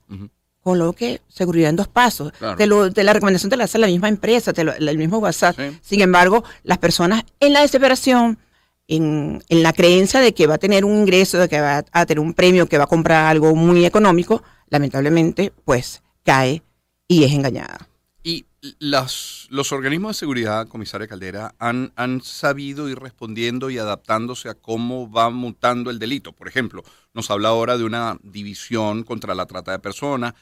Coloque 0.62 1.20
seguridad 1.28 1.68
en 1.68 1.76
dos 1.76 1.88
pasos. 1.88 2.32
De, 2.56 2.66
la 3.02 3.12
recomendación 3.12 3.50
te 3.50 3.56
la 3.56 3.64
hace 3.64 3.78
la 3.78 3.86
misma 3.86 4.08
empresa, 4.08 4.52
el 4.56 4.98
mismo 4.98 5.18
WhatsApp. 5.18 5.58
Sin 5.82 6.00
embargo, 6.00 6.44
las 6.62 6.78
personas 6.78 7.24
en 7.40 7.52
la 7.52 7.60
desesperación, 7.60 8.38
en, 8.88 9.42
la 9.48 9.72
creencia 9.72 10.20
de 10.20 10.34
que 10.34 10.46
va 10.46 10.54
a 10.54 10.58
tener 10.58 10.84
un 10.84 10.96
ingreso, 10.96 11.38
de 11.38 11.48
que 11.48 11.60
va 11.60 11.84
a 11.90 12.06
tener 12.06 12.20
un 12.20 12.34
premio, 12.34 12.66
que 12.66 12.78
va 12.78 12.84
a 12.84 12.88
comprar 12.88 13.26
algo 13.26 13.54
muy 13.54 13.84
económico, 13.84 14.42
lamentablemente, 14.68 15.52
pues 15.64 16.02
cae 16.22 16.62
y 17.08 17.24
es 17.24 17.32
engañada. 17.32 17.88
Y 18.22 18.46
las, 18.78 19.46
los 19.50 19.72
organismos 19.72 20.16
de 20.16 20.20
seguridad, 20.20 20.68
comisaria 20.68 21.06
Caldera, 21.06 21.54
han, 21.58 21.92
han 21.96 22.22
sabido 22.22 22.88
ir 22.88 22.98
respondiendo 22.98 23.68
y 23.68 23.78
adaptándose 23.78 24.48
a 24.48 24.54
cómo 24.54 25.10
va 25.10 25.28
mutando 25.28 25.90
el 25.90 25.98
delito. 25.98 26.32
Por 26.32 26.48
ejemplo, 26.48 26.82
nos 27.12 27.30
habla 27.30 27.50
ahora 27.50 27.76
de 27.76 27.84
una 27.84 28.18
división 28.22 29.04
contra 29.04 29.34
la 29.34 29.46
trata 29.46 29.72
de 29.72 29.78
personas. 29.78 30.34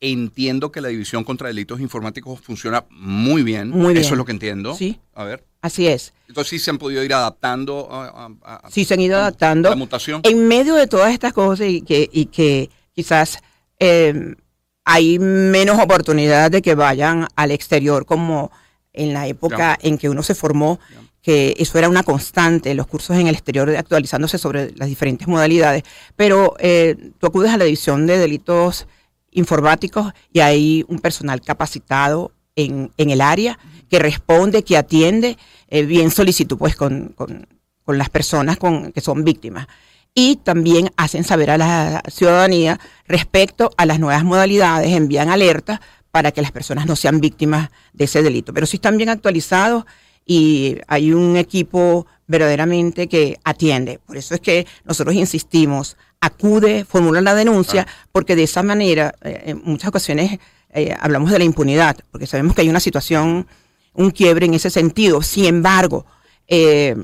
Entiendo 0.00 0.70
que 0.70 0.80
la 0.80 0.88
división 0.88 1.24
contra 1.24 1.48
delitos 1.48 1.80
informáticos 1.80 2.40
funciona 2.40 2.84
muy 2.90 3.42
bien. 3.42 3.70
Muy 3.70 3.94
bien. 3.94 3.96
Eso 4.04 4.14
es 4.14 4.18
lo 4.18 4.24
que 4.24 4.30
entiendo. 4.30 4.74
Sí. 4.76 5.00
A 5.14 5.24
ver. 5.24 5.44
Así 5.60 5.88
es. 5.88 6.12
Entonces 6.28 6.50
sí 6.50 6.58
se 6.60 6.70
han 6.70 6.78
podido 6.78 7.02
ir 7.02 7.12
adaptando 7.12 7.88
a, 7.90 8.06
a- 8.44 8.60
a- 8.66 8.70
Sí, 8.70 8.84
se 8.84 8.94
han 8.94 9.00
ido 9.00 9.16
a 9.16 9.22
adaptando. 9.22 9.70
la 9.70 9.74
mutación. 9.76 10.20
En 10.22 10.46
medio 10.46 10.74
de 10.74 10.86
todas 10.86 11.12
estas 11.12 11.32
cosas 11.32 11.66
y 11.68 11.82
que, 11.82 12.08
y 12.12 12.26
que 12.26 12.70
quizás 12.94 13.38
eh, 13.80 14.36
hay 14.84 15.18
menos 15.18 15.80
oportunidad 15.80 16.52
de 16.52 16.62
que 16.62 16.76
vayan 16.76 17.26
al 17.34 17.50
exterior 17.50 18.06
como 18.06 18.52
en 18.92 19.12
la 19.12 19.26
época 19.26 19.76
en 19.82 19.98
que 19.98 20.08
uno 20.08 20.22
se 20.22 20.36
formó, 20.36 20.78
que 21.22 21.54
eso 21.58 21.76
era 21.76 21.88
una 21.88 22.04
constante, 22.04 22.72
los 22.74 22.86
cursos 22.86 23.16
en 23.16 23.26
el 23.26 23.34
exterior 23.34 23.68
actualizándose 23.76 24.38
sobre 24.38 24.70
las 24.76 24.88
diferentes 24.88 25.26
modalidades. 25.26 25.82
Pero 26.14 26.54
eh, 26.60 26.94
tú 27.18 27.26
acudes 27.26 27.50
a 27.52 27.56
la 27.56 27.64
división 27.64 28.06
de 28.06 28.16
delitos 28.18 28.86
informáticos 29.30 30.12
y 30.32 30.40
hay 30.40 30.84
un 30.88 30.98
personal 30.98 31.40
capacitado 31.40 32.32
en, 32.56 32.92
en 32.96 33.10
el 33.10 33.20
área 33.20 33.58
que 33.88 33.98
responde, 33.98 34.64
que 34.64 34.76
atiende 34.76 35.36
eh, 35.68 35.84
bien 35.84 36.10
solicitud 36.10 36.58
pues 36.58 36.76
con, 36.76 37.08
con- 37.14 37.46
las 37.86 38.10
personas 38.10 38.58
con, 38.58 38.92
que 38.92 39.00
son 39.00 39.24
víctimas. 39.24 39.66
Y 40.14 40.36
también 40.36 40.90
hacen 40.96 41.24
saber 41.24 41.50
a 41.50 41.56
la 41.58 42.02
ciudadanía 42.08 42.78
respecto 43.06 43.70
a 43.78 43.86
las 43.86 43.98
nuevas 43.98 44.24
modalidades, 44.24 44.92
envían 44.94 45.30
alertas 45.30 45.80
para 46.10 46.32
que 46.32 46.42
las 46.42 46.52
personas 46.52 46.86
no 46.86 46.96
sean 46.96 47.20
víctimas 47.20 47.70
de 47.92 48.04
ese 48.04 48.22
delito. 48.22 48.52
Pero 48.52 48.66
sí 48.66 48.76
están 48.76 48.96
bien 48.98 49.08
actualizados 49.08 49.84
y 50.26 50.76
hay 50.86 51.12
un 51.12 51.36
equipo 51.36 52.06
verdaderamente 52.26 53.06
que 53.08 53.38
atiende. 53.44 54.00
Por 54.04 54.16
eso 54.18 54.34
es 54.34 54.40
que 54.40 54.66
nosotros 54.84 55.14
insistimos, 55.14 55.96
acude, 56.20 56.84
formula 56.84 57.20
la 57.20 57.34
denuncia, 57.34 57.86
porque 58.12 58.36
de 58.36 58.44
esa 58.44 58.62
manera, 58.62 59.14
eh, 59.22 59.42
en 59.46 59.62
muchas 59.64 59.88
ocasiones 59.88 60.38
eh, 60.70 60.94
hablamos 60.98 61.30
de 61.30 61.38
la 61.38 61.44
impunidad, 61.44 61.96
porque 62.10 62.26
sabemos 62.26 62.54
que 62.54 62.62
hay 62.62 62.68
una 62.68 62.80
situación, 62.80 63.46
un 63.94 64.10
quiebre 64.10 64.46
en 64.46 64.54
ese 64.54 64.70
sentido. 64.70 65.22
Sin 65.22 65.44
embargo, 65.44 66.06
eh, 66.46 66.96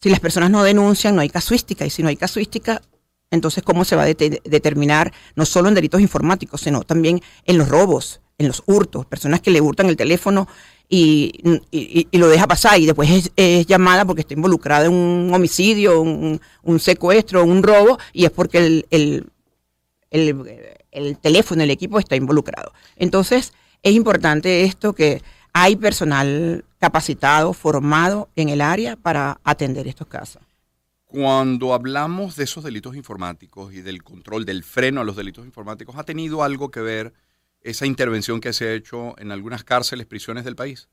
si 0.00 0.10
las 0.10 0.20
personas 0.20 0.50
no 0.50 0.62
denuncian, 0.62 1.14
no 1.14 1.20
hay 1.22 1.28
casuística, 1.28 1.86
y 1.86 1.90
si 1.90 2.02
no 2.02 2.08
hay 2.08 2.16
casuística, 2.16 2.82
entonces 3.30 3.62
cómo 3.62 3.84
se 3.84 3.96
va 3.96 4.02
a 4.04 4.08
dete- 4.08 4.40
determinar 4.42 5.12
no 5.36 5.44
solo 5.44 5.68
en 5.68 5.74
delitos 5.74 6.00
informáticos, 6.00 6.60
sino 6.60 6.82
también 6.82 7.20
en 7.44 7.58
los 7.58 7.68
robos, 7.68 8.20
en 8.38 8.48
los 8.48 8.62
hurtos, 8.66 9.06
personas 9.06 9.40
que 9.40 9.50
le 9.50 9.60
hurtan 9.60 9.86
el 9.86 9.96
teléfono 9.96 10.48
y, 10.88 11.32
y- 11.70 12.08
y 12.10 12.18
lo 12.18 12.28
deja 12.28 12.46
pasar 12.46 12.80
y 12.80 12.86
después 12.86 13.30
es, 13.36 13.66
llamada 13.66 14.04
porque 14.04 14.22
está 14.22 14.34
involucrada 14.34 14.86
en 14.86 14.92
un 14.92 15.34
homicidio, 15.34 16.00
un, 16.00 16.40
un 16.62 16.80
secuestro, 16.80 17.44
un 17.44 17.62
robo, 17.62 17.98
y 18.12 18.24
es 18.24 18.30
porque 18.30 18.58
el, 18.58 18.86
el, 18.90 19.30
el 20.90 21.18
teléfono, 21.18 21.62
el 21.62 21.70
equipo 21.70 21.98
está 21.98 22.16
involucrado. 22.16 22.72
Entonces, 22.96 23.52
es 23.82 23.92
importante 23.94 24.64
esto 24.64 24.92
que 24.94 25.22
hay 25.52 25.76
personal 25.76 26.64
capacitado, 26.78 27.52
formado 27.52 28.28
en 28.36 28.48
el 28.48 28.60
área 28.60 28.96
para 28.96 29.40
atender 29.44 29.88
estos 29.88 30.06
casos. 30.06 30.42
Cuando 31.06 31.72
hablamos 31.72 32.36
de 32.36 32.44
esos 32.44 32.62
delitos 32.64 32.94
informáticos 32.94 33.72
y 33.72 33.80
del 33.80 34.02
control, 34.02 34.44
del 34.44 34.62
freno 34.62 35.00
a 35.00 35.04
los 35.04 35.16
delitos 35.16 35.46
informáticos, 35.46 35.96
¿ha 35.96 36.04
tenido 36.04 36.42
algo 36.42 36.70
que 36.70 36.80
ver 36.80 37.12
esa 37.62 37.86
intervención 37.86 38.40
que 38.40 38.52
se 38.52 38.68
ha 38.68 38.72
hecho 38.72 39.18
en 39.18 39.32
algunas 39.32 39.64
cárceles, 39.64 40.06
prisiones 40.06 40.44
del 40.44 40.56
país? 40.56 40.88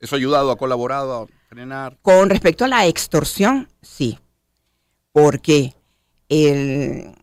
¿Eso 0.00 0.16
ha 0.16 0.18
ayudado, 0.18 0.50
ha 0.50 0.56
colaborado 0.58 1.22
a 1.22 1.26
frenar? 1.48 1.96
Con 2.02 2.28
respecto 2.28 2.64
a 2.64 2.68
la 2.68 2.86
extorsión, 2.86 3.68
sí, 3.82 4.18
porque 5.12 5.74
el, 6.28 7.14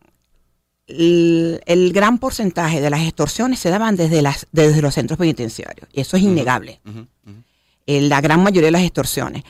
el, 0.86 1.60
el 1.66 1.92
gran 1.92 2.18
porcentaje 2.18 2.80
de 2.80 2.88
las 2.88 3.02
extorsiones 3.02 3.58
se 3.58 3.68
daban 3.68 3.96
desde, 3.96 4.22
las, 4.22 4.46
desde 4.52 4.80
los 4.80 4.94
centros 4.94 5.18
penitenciarios, 5.18 5.88
y 5.92 6.00
eso 6.00 6.16
es 6.16 6.22
innegable. 6.22 6.80
En 7.86 8.08
la 8.08 8.20
gran 8.20 8.42
mayoría 8.42 8.68
de 8.68 8.72
las 8.72 8.82
extorsiones, 8.82 9.42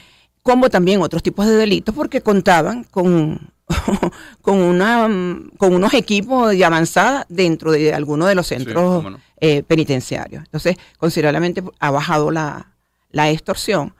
como 0.43 0.71
también 0.71 1.03
otros 1.03 1.23
tipos 1.23 1.47
de 1.47 1.55
delitos 1.55 1.95
porque 1.95 2.23
contaban 2.23 2.85
con, 2.85 3.53
con, 4.43 4.59
una, 4.59 5.09
con 5.57 5.75
unos 5.75 5.95
equipos 5.95 6.51
de 6.51 6.65
avanzada 6.65 7.27
dentro 7.29 7.73
de 7.73 7.93
algunos 7.95 8.29
de 8.29 8.35
los 8.35 8.47
centros 8.47 9.05
no. 9.05 9.19
eh, 9.41 9.63
penitenciarios. 9.63 10.45
Entonces, 10.45 10.77
considerablemente 10.99 11.63
ha 11.79 11.91
bajado 11.91 12.31
la, 12.31 12.73
la 13.11 13.31
extorsión 13.31 13.95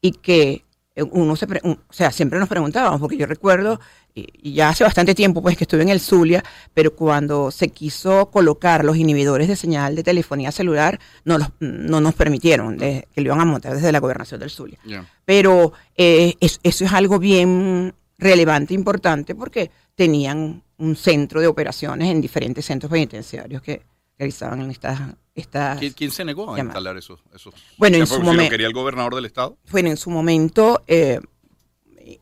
y 0.00 0.12
que 0.12 0.64
uno 1.10 1.34
se, 1.34 1.46
o 1.64 1.76
sea, 1.90 2.12
siempre 2.12 2.38
nos 2.38 2.48
preguntábamos, 2.48 3.00
porque 3.00 3.16
yo 3.16 3.26
recuerdo, 3.26 3.80
y, 4.14 4.52
ya 4.52 4.68
hace 4.68 4.84
bastante 4.84 5.12
tiempo 5.12 5.42
pues 5.42 5.56
que 5.56 5.64
estuve 5.64 5.82
en 5.82 5.88
el 5.88 5.98
Zulia, 5.98 6.44
pero 6.72 6.94
cuando 6.94 7.50
se 7.50 7.68
quiso 7.70 8.26
colocar 8.30 8.84
los 8.84 8.96
inhibidores 8.96 9.48
de 9.48 9.56
señal 9.56 9.96
de 9.96 10.04
telefonía 10.04 10.52
celular, 10.52 11.00
no, 11.24 11.38
los, 11.38 11.48
no 11.58 12.00
nos 12.00 12.14
permitieron 12.14 12.76
de- 12.76 13.08
que 13.12 13.20
lo 13.22 13.26
iban 13.28 13.40
a 13.40 13.44
montar 13.44 13.74
desde 13.74 13.90
la 13.90 13.98
gobernación 13.98 14.38
del 14.38 14.50
Zulia. 14.50 14.78
Pero 15.24 15.72
eh, 15.96 16.34
es- 16.38 16.60
eso 16.62 16.84
es 16.84 16.92
algo 16.92 17.18
bien 17.18 17.92
relevante, 18.24 18.74
importante, 18.74 19.34
porque 19.34 19.70
tenían 19.94 20.62
un 20.78 20.96
centro 20.96 21.40
de 21.40 21.46
operaciones 21.46 22.08
en 22.08 22.20
diferentes 22.20 22.64
centros 22.64 22.90
penitenciarios 22.90 23.62
que 23.62 23.82
realizaban 24.18 24.62
en 24.62 24.70
estas... 24.70 25.00
estas 25.34 25.78
¿Quién, 25.78 25.92
quién 25.92 26.10
se 26.10 26.24
negó 26.24 26.42
a 26.44 26.56
llamadas. 26.56 26.64
instalar 26.66 26.96
esos? 26.96 27.20
esos 27.34 27.54
Bueno, 27.76 27.96
en 27.98 28.06
su 28.06 28.14
porque 28.14 28.30
si 28.30 28.36
lo 28.36 28.42
momen- 28.42 28.50
quería 28.50 28.66
el 28.66 28.72
gobernador 28.72 29.14
del 29.14 29.26
estado? 29.26 29.56
bueno, 29.70 29.90
en 29.90 29.96
su 29.96 30.10
momento, 30.10 30.82
eh, 30.86 31.20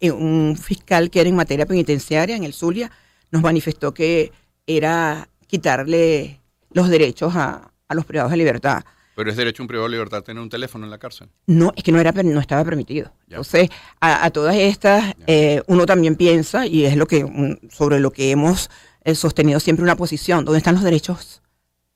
eh, 0.01 0.11
un 0.11 0.57
fiscal 0.61 1.11
que 1.11 1.21
era 1.21 1.29
en 1.29 1.37
materia 1.37 1.67
penitenciaria 1.67 2.37
en 2.37 2.45
el 2.45 2.53
Zulia 2.53 2.91
nos 3.31 3.43
manifestó 3.43 3.95
que 3.95 4.33
era 4.67 5.29
quitarle 5.47 6.41
los 6.73 6.89
derechos 6.89 7.35
a, 7.37 7.71
a 7.89 7.95
los 7.95 8.05
privados 8.07 8.31
de 8.31 8.37
libertad. 8.39 8.85
Pero 9.15 9.31
es 9.31 9.37
derecho 9.37 9.63
a 9.63 9.65
un 9.65 9.69
privado 9.69 9.89
de 9.89 9.93
libertad 9.93 10.23
tener 10.23 10.43
un 10.43 10.49
teléfono 10.49 10.85
en 10.87 10.91
la 10.91 10.99
cárcel. 10.99 11.29
No, 11.47 11.73
es 11.77 11.83
que 11.83 11.93
no, 11.93 12.01
era, 12.01 12.13
no 12.13 12.41
estaba 12.41 12.65
permitido. 12.65 13.13
Ya. 13.29 13.37
Entonces, 13.37 13.69
a, 14.01 14.25
a 14.25 14.31
todas 14.31 14.57
estas, 14.57 15.15
eh, 15.27 15.63
uno 15.67 15.85
también 15.87 16.17
piensa, 16.17 16.67
y 16.67 16.85
es 16.87 16.97
lo 16.97 17.07
que 17.07 17.59
sobre 17.71 18.01
lo 18.01 18.11
que 18.11 18.31
hemos 18.31 18.71
eh, 19.05 19.15
sostenido 19.15 19.61
siempre 19.61 19.83
una 19.83 19.97
posición, 19.97 20.45
¿dónde 20.45 20.59
están 20.59 20.75
los 20.75 20.85
derechos 20.85 21.43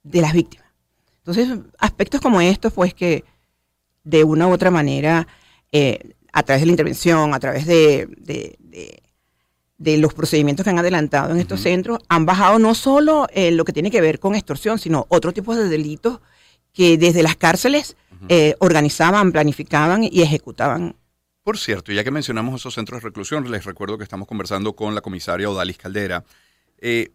de 0.02 0.20
las 0.20 0.32
víctimas? 0.34 0.66
Entonces, 1.18 1.58
aspectos 1.78 2.20
como 2.20 2.40
estos, 2.40 2.72
pues 2.72 2.92
que 2.94 3.24
de 4.04 4.22
una 4.22 4.46
u 4.46 4.52
otra 4.52 4.70
manera, 4.70 5.26
eh, 5.72 6.12
a 6.32 6.42
través 6.42 6.60
de 6.62 6.66
la 6.66 6.72
intervención, 6.72 7.32
a 7.34 7.40
través 7.40 7.66
de, 7.66 8.06
de- 8.18 8.56
de- 8.60 9.02
de 9.78 9.98
los 9.98 10.14
procedimientos 10.14 10.64
que 10.64 10.70
han 10.70 10.78
adelantado 10.78 11.32
en 11.32 11.38
estos 11.40 11.60
centros, 11.60 11.98
han 12.08 12.24
bajado 12.24 12.58
no 12.58 12.74
solo 12.74 13.26
eh, 13.32 13.50
lo 13.50 13.64
que 13.64 13.72
tiene 13.74 13.90
que 13.90 14.00
ver 14.00 14.18
con 14.20 14.34
extorsión, 14.34 14.78
sino 14.78 15.04
otro 15.10 15.32
tipo 15.32 15.54
de 15.54 15.68
delitos 15.68 16.20
que 16.76 16.98
desde 16.98 17.22
las 17.22 17.36
cárceles 17.36 17.96
eh, 18.28 18.54
organizaban, 18.60 19.32
planificaban 19.32 20.04
y 20.04 20.20
ejecutaban. 20.22 20.94
Por 21.42 21.56
cierto, 21.58 21.90
ya 21.92 22.04
que 22.04 22.10
mencionamos 22.10 22.60
esos 22.60 22.74
centros 22.74 23.00
de 23.00 23.08
reclusión, 23.08 23.50
les 23.50 23.64
recuerdo 23.64 23.96
que 23.96 24.04
estamos 24.04 24.28
conversando 24.28 24.74
con 24.74 24.94
la 24.94 25.00
comisaria 25.00 25.48
Odalis 25.48 25.78
Caldera. 25.78 26.24
Eh, 26.78 27.12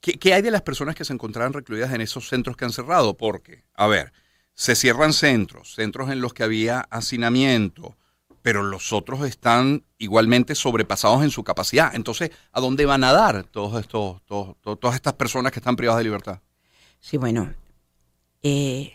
¿qué, 0.00 0.18
qué 0.18 0.34
hay 0.34 0.42
de 0.42 0.50
las 0.50 0.62
personas 0.62 0.94
que 0.94 1.04
se 1.04 1.12
encontraban 1.12 1.52
recluidas 1.52 1.92
en 1.92 2.00
esos 2.00 2.28
centros 2.28 2.56
que 2.56 2.64
han 2.64 2.72
cerrado? 2.72 3.16
Porque, 3.16 3.64
a 3.74 3.86
ver, 3.88 4.12
se 4.54 4.76
cierran 4.76 5.12
centros, 5.12 5.74
centros 5.74 6.10
en 6.10 6.20
los 6.20 6.32
que 6.34 6.44
había 6.44 6.80
hacinamiento, 6.90 7.96
pero 8.42 8.62
los 8.62 8.92
otros 8.92 9.26
están 9.26 9.84
igualmente 9.98 10.54
sobrepasados 10.54 11.22
en 11.22 11.30
su 11.30 11.42
capacidad. 11.42 11.94
Entonces, 11.94 12.30
¿a 12.52 12.60
dónde 12.60 12.86
van 12.86 13.02
a 13.04 13.12
dar 13.12 13.44
todos 13.44 13.80
estos, 13.80 14.22
todos- 14.26 14.56
todas 14.78 14.94
estas 14.94 15.14
personas 15.14 15.50
que 15.50 15.60
están 15.60 15.76
privadas 15.76 15.98
de 15.98 16.04
libertad? 16.04 16.40
Sí, 17.00 17.16
bueno, 17.16 17.52
eh, 18.42 18.92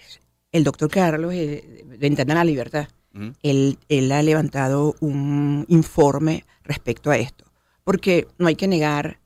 el 0.52 0.64
doctor 0.64 0.90
Carlos 0.90 1.34
eh, 1.34 1.84
de 1.86 1.98
Ventana 1.98 2.34
a 2.34 2.38
la 2.38 2.44
Libertad, 2.44 2.88
él, 3.42 3.80
él 3.90 4.12
ha 4.12 4.22
levantado 4.22 4.96
un 5.00 5.66
informe 5.70 6.46
respecto 6.64 7.10
a 7.10 7.18
esto, 7.18 7.46
porque 7.84 8.28
no 8.38 8.48
hay 8.48 8.56
que 8.56 8.68
negar, 8.68 9.20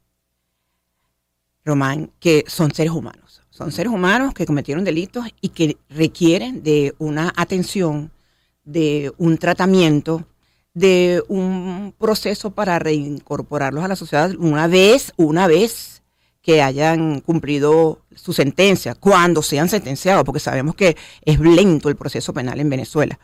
Román, 1.65 2.09
que 2.19 2.45
son 2.47 2.73
seres 2.73 2.93
humanos. 2.93 3.41
Son 3.49 3.71
seres 3.71 3.91
humanos 3.91 4.33
que 4.33 4.45
cometieron 4.45 4.85
delitos 4.85 5.25
y 5.41 5.49
que 5.49 5.77
requieren 5.89 6.63
de 6.63 6.95
una 6.99 7.33
atención, 7.35 8.11
de 8.63 9.11
un 9.17 9.37
tratamiento, 9.37 10.25
de 10.73 11.21
un 11.27 11.93
proceso 11.97 12.51
para 12.51 12.79
reincorporarlos 12.79 13.83
a 13.83 13.89
la 13.89 13.95
sociedad 13.95 14.31
una 14.39 14.67
vez, 14.67 15.13
una 15.17 15.47
vez 15.47 16.00
que 16.41 16.61
hayan 16.61 17.21
cumplido 17.21 18.01
su 18.15 18.33
sentencia, 18.33 18.95
cuando 18.95 19.41
sean 19.43 19.69
sentenciados, 19.69 20.23
porque 20.23 20.39
sabemos 20.39 20.75
que 20.75 20.97
es 21.23 21.39
lento 21.39 21.89
el 21.89 21.95
proceso 21.95 22.33
penal 22.33 22.59
en 22.59 22.69
Venezuela. 22.69 23.19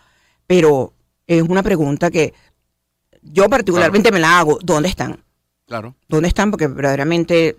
Pero 0.45 0.93
es 1.25 1.41
una 1.41 1.63
pregunta 1.63 2.11
que 2.11 2.33
yo 3.21 3.49
particularmente 3.49 4.11
me 4.11 4.19
la 4.19 4.39
hago, 4.39 4.59
¿dónde 4.61 4.89
están? 4.89 5.23
Claro. 5.65 5.95
¿Dónde 6.07 6.29
están? 6.29 6.51
Porque 6.51 6.67
verdaderamente, 6.67 7.57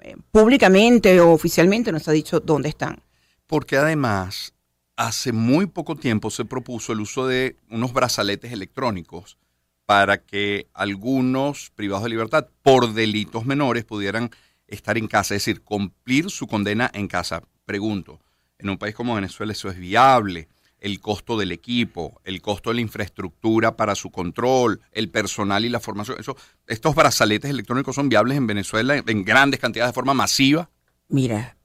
eh, 0.00 0.16
públicamente 0.32 1.20
o 1.20 1.30
oficialmente 1.32 1.92
nos 1.92 2.08
ha 2.08 2.12
dicho 2.12 2.40
dónde 2.40 2.70
están. 2.70 3.02
Porque 3.46 3.76
además, 3.76 4.54
hace 4.96 5.32
muy 5.32 5.66
poco 5.66 5.94
tiempo 5.94 6.30
se 6.30 6.44
propuso 6.44 6.92
el 6.92 7.00
uso 7.00 7.26
de 7.26 7.56
unos 7.70 7.92
brazaletes 7.92 8.52
electrónicos 8.52 9.38
para 9.86 10.22
que 10.22 10.68
algunos 10.72 11.70
privados 11.74 12.04
de 12.04 12.10
libertad 12.10 12.46
por 12.62 12.92
delitos 12.92 13.44
menores 13.44 13.84
pudieran 13.84 14.30
estar 14.70 14.96
en 14.96 15.06
casa, 15.06 15.34
es 15.34 15.44
decir, 15.44 15.62
cumplir 15.62 16.30
su 16.30 16.46
condena 16.46 16.90
en 16.94 17.08
casa. 17.08 17.42
pregunto, 17.66 18.20
en 18.58 18.70
un 18.70 18.78
país 18.78 18.94
como 18.94 19.14
Venezuela 19.14 19.52
eso 19.52 19.68
es 19.68 19.78
viable, 19.78 20.48
el 20.80 21.00
costo 21.00 21.36
del 21.36 21.52
equipo, 21.52 22.20
el 22.24 22.40
costo 22.40 22.70
de 22.70 22.76
la 22.76 22.80
infraestructura 22.80 23.76
para 23.76 23.94
su 23.94 24.10
control, 24.10 24.80
el 24.92 25.10
personal 25.10 25.64
y 25.64 25.68
la 25.68 25.80
formación. 25.80 26.18
Eso, 26.18 26.36
¿Estos 26.66 26.94
brazaletes 26.94 27.50
electrónicos 27.50 27.94
son 27.94 28.08
viables 28.08 28.38
en 28.38 28.46
Venezuela 28.46 28.96
en 28.96 29.24
grandes 29.24 29.60
cantidades 29.60 29.90
de 29.90 29.94
forma 29.94 30.14
masiva? 30.14 30.70
Mira, 31.08 31.56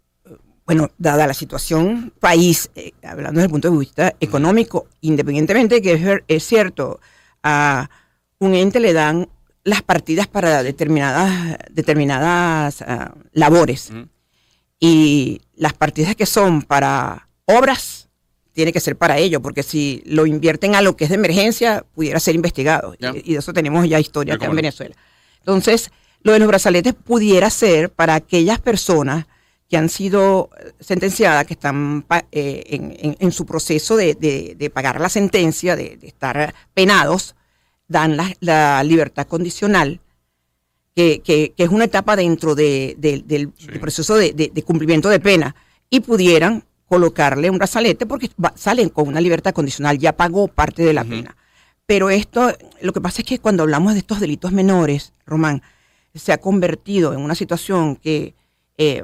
bueno, 0.66 0.90
dada 0.98 1.28
la 1.28 1.34
situación 1.34 2.12
país, 2.20 2.72
eh, 2.76 2.92
hablando 3.04 3.40
desde 3.40 3.46
el 3.46 3.52
punto 3.52 3.72
de 3.72 3.78
vista 3.78 4.16
económico, 4.20 4.88
independientemente 5.02 5.76
de 5.76 5.82
que 5.82 6.24
es, 6.28 6.44
cierto, 6.44 7.00
a 7.44 7.90
un 8.40 8.56
ente 8.56 8.80
le 8.80 8.92
dan 8.92 9.30
las 9.66 9.82
partidas 9.82 10.28
para 10.28 10.64
determinadas, 10.64 11.58
determinadas 11.72 12.82
ah, 12.84 13.14
labores. 13.34 13.92
Y 14.80 15.42
las 15.56 15.74
partidas 15.74 16.16
que 16.16 16.26
son 16.26 16.62
para 16.62 17.28
obras, 17.46 18.08
tiene 18.54 18.72
que 18.72 18.80
ser 18.80 18.96
para 18.96 19.18
ello, 19.18 19.42
porque 19.42 19.64
si 19.64 20.02
lo 20.06 20.26
invierten 20.26 20.76
a 20.76 20.82
lo 20.82 20.96
que 20.96 21.04
es 21.04 21.10
de 21.10 21.18
emergencia, 21.18 21.84
pudiera 21.94 22.22
ser 22.22 22.36
investigado. 22.36 22.96
Y, 22.98 23.34
de 23.34 23.40
eso 23.40 23.52
tenemos 23.52 23.88
ya 23.88 24.00
historia 24.00 24.36
acá 24.36 24.46
en 24.46 24.56
Venezuela. 24.56 24.96
Entonces, 25.40 25.92
lo 26.22 26.32
de 26.32 26.40
los 26.40 26.48
brazaletes 26.48 26.94
pudiera 26.94 27.50
ser 27.50 27.92
para 27.92 28.16
aquellas 28.16 28.60
personas 28.60 29.26
que 29.70 29.78
han 29.78 29.90
sido 29.90 30.52
sentenciadas, 30.80 31.46
que 31.46 31.54
están 31.54 32.06
eh, 32.32 33.16
en, 33.20 33.32
su 33.32 33.46
proceso 33.46 33.98
de, 33.98 34.72
pagar 34.74 35.02
la 35.02 35.10
sentencia, 35.10 35.76
de, 35.76 36.00
estar 36.04 36.54
penados, 36.74 37.36
dan 37.88 38.18
la, 38.40 38.84
libertad 38.84 39.28
condicional, 39.28 40.00
que, 40.96 41.54
es 41.58 41.70
una 41.70 41.86
etapa 41.86 42.16
dentro 42.16 42.56
del 42.56 43.52
proceso 43.80 44.16
de, 44.16 44.64
cumplimiento 44.66 45.10
de 45.10 45.20
pena, 45.20 45.56
y 45.90 46.00
pudieran 46.00 46.64
colocarle 46.88 47.50
un 47.50 47.58
brazalete 47.58 48.06
porque 48.06 48.30
salen 48.56 48.90
con 48.90 49.08
una 49.08 49.22
libertad 49.22 49.54
condicional, 49.54 49.98
ya 49.98 50.16
pagó 50.16 50.48
parte 50.48 50.84
de 50.84 50.94
la 50.94 51.04
pena. 51.04 51.36
Pero 51.86 52.10
esto, 52.10 52.52
lo 52.82 52.94
que 52.94 53.02
pasa 53.02 53.22
es 53.22 53.28
que 53.28 53.40
cuando 53.40 53.64
hablamos 53.64 53.94
de 53.94 54.00
estos 54.00 54.20
delitos 54.20 54.52
menores, 54.52 55.14
Román, 55.26 55.62
se 56.14 56.34
ha 56.34 56.38
convertido 56.40 57.14
en 57.14 57.20
una 57.20 57.36
situación 57.36 57.96
que 57.96 58.34
eh, 58.78 59.04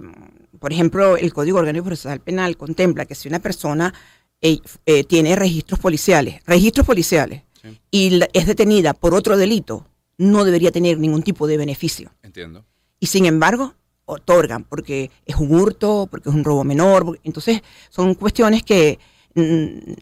por 0.60 0.72
ejemplo, 0.72 1.18
el 1.18 1.34
Código 1.34 1.58
Orgánico 1.58 1.86
Procesal 1.86 2.20
Penal 2.20 2.56
contempla 2.56 3.06
que 3.06 3.16
si 3.16 3.28
una 3.28 3.40
persona 3.40 3.94
eh, 4.42 4.60
eh, 4.86 5.04
tiene 5.04 5.36
registros 5.36 5.80
policiales, 5.80 6.42
registros 6.46 6.86
policiales, 6.86 7.44
y 7.90 8.22
es 8.34 8.46
detenida 8.46 8.94
por 8.94 9.14
otro 9.14 9.38
delito, 9.38 9.88
no 10.18 10.44
debería 10.44 10.72
tener 10.72 10.98
ningún 10.98 11.24
tipo 11.24 11.48
de 11.48 11.58
beneficio. 11.58 12.12
Entiendo. 12.24 12.66
Y 13.00 13.08
sin 13.08 13.26
embargo, 13.26 13.76
otorgan 14.06 14.64
porque 14.64 15.10
es 15.26 15.36
un 15.36 15.54
hurto, 15.54 16.08
porque 16.10 16.30
es 16.30 16.36
un 16.36 16.44
robo 16.44 16.64
menor. 16.64 17.20
entonces, 17.24 17.62
son 17.90 18.16
cuestiones 18.16 18.64
que 18.64 19.00
mm, 19.36 19.94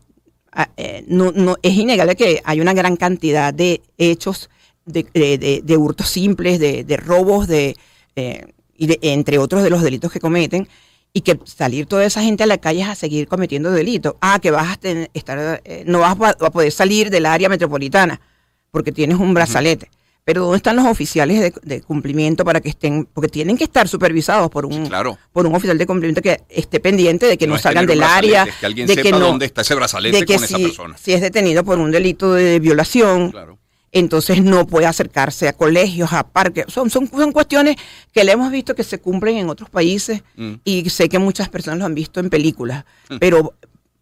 eh, 0.78 1.06
no, 1.08 1.56
es 1.62 1.74
innegable 1.74 2.16
que 2.16 2.42
hay 2.44 2.60
una 2.60 2.74
gran 2.74 2.98
cantidad 2.98 3.54
de 3.54 3.82
hechos 3.98 4.50
de, 4.86 5.78
hurtos 5.78 6.10
simples, 6.10 6.60
de, 6.60 6.98
robos, 6.98 7.48
de 7.48 7.76
y 8.80 8.98
entre 9.10 9.38
otros 9.38 9.62
de 9.62 9.70
los 9.70 9.82
delitos 9.82 10.12
que 10.12 10.20
cometen, 10.20 10.68
y 11.14 11.22
que 11.22 11.40
salir 11.46 11.86
toda 11.86 12.06
esa 12.06 12.22
gente 12.22 12.44
a 12.44 12.48
la 12.48 12.58
calle 12.58 12.84
a 12.84 12.96
seguir 12.96 13.28
cometiendo 13.28 13.72
delitos. 13.72 14.16
Ah, 14.22 14.40
que 14.40 14.52
vas 14.52 14.68
a 14.68 14.80
estar, 15.14 15.62
eh, 15.64 15.84
no 15.86 16.00
vas 16.00 16.16
a 16.40 16.52
poder 16.52 16.72
salir 16.72 17.10
del 17.10 17.26
área 17.26 17.50
metropolitana 17.50 18.22
porque 18.72 18.92
tienes 18.92 19.18
un 19.18 19.34
brazalete. 19.34 19.90
Pero 20.26 20.44
¿dónde 20.44 20.58
están 20.58 20.76
los 20.76 20.86
oficiales 20.86 21.54
de, 21.64 21.82
cumplimiento 21.82 22.46
para 22.46 22.62
que 22.62 22.70
estén? 22.70 23.06
Porque 23.12 23.30
tienen 23.30 23.58
que 23.58 23.64
estar 23.64 23.88
supervisados 23.88 24.52
por 24.52 24.68
un, 24.68 24.88
por 25.34 25.48
un 25.48 25.56
oficial 25.56 25.76
de 25.76 25.88
cumplimiento 25.88 26.22
que 26.22 26.42
esté 26.50 26.80
pendiente 26.80 27.26
de 27.26 27.36
que 27.36 27.48
no, 27.48 27.58
salgan 27.58 27.88
del 27.88 28.04
área, 28.04 28.46
que 28.60 28.66
alguien 28.66 28.86
de 28.86 28.98
que 28.98 29.12
no, 29.12 29.20
dónde 29.20 29.48
está 29.48 29.62
ese 29.62 29.74
brazalete 29.74 30.26
con 30.28 30.44
esa 30.44 30.58
persona. 30.60 30.98
Si 30.98 31.14
es 31.14 31.22
detenido 31.22 31.64
por 31.64 31.80
un 31.80 31.90
delito 31.90 32.34
de 32.34 32.60
violación, 32.60 33.32
claro 33.32 33.58
entonces 33.92 34.44
no 34.44 34.68
puede 34.68 34.86
acercarse 34.86 35.48
a 35.48 35.54
colegios, 35.54 36.14
a 36.14 36.28
parques. 36.28 36.66
Son, 36.68 36.90
son, 36.90 37.08
cuestiones 37.08 37.76
que 38.12 38.24
le 38.24 38.32
hemos 38.32 38.52
visto 38.52 38.76
que 38.76 38.84
se 38.84 39.00
cumplen 39.00 39.38
en 39.38 39.50
otros 39.50 39.70
países 39.70 40.24
mm. 40.36 40.54
y 40.64 40.90
sé 40.90 41.10
que 41.10 41.20
muchas 41.20 41.50
personas 41.50 41.80
lo 41.80 41.86
han 41.86 41.96
visto 41.96 42.20
en 42.20 42.30
películas, 42.30 42.86
mm. 43.10 43.18
pero 43.20 43.56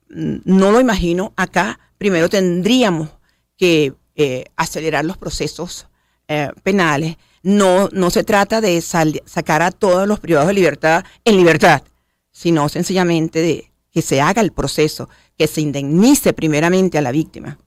mm, 0.10 0.38
no 0.46 0.72
lo 0.72 0.80
imagino 0.80 1.34
acá. 1.36 1.80
Primero 1.98 2.30
tendríamos 2.30 3.10
que 3.58 3.94
eh, 4.16 4.46
acelerar 4.56 5.06
los 5.06 5.18
procesos 5.18 5.88
eh, 6.28 6.50
penales. 6.64 7.18
No, 7.44 7.90
no 7.94 8.10
se 8.10 8.24
trata 8.24 8.60
de 8.60 8.82
sacar 8.82 9.62
a 9.62 9.72
todos 9.72 10.08
los 10.08 10.20
privados 10.20 10.48
de 10.48 10.54
libertad 10.54 11.06
en 11.24 11.38
libertad, 11.38 11.84
sino 12.32 12.68
sencillamente 12.68 13.40
de 13.40 13.72
que 13.92 14.02
se 14.02 14.20
haga 14.20 14.42
el 14.42 14.52
proceso, 14.52 15.08
que 15.38 15.48
se 15.48 15.62
indemnice 15.62 16.34
primeramente 16.34 16.98
a 16.98 17.02
la 17.02 17.12
víctima. 17.12 17.58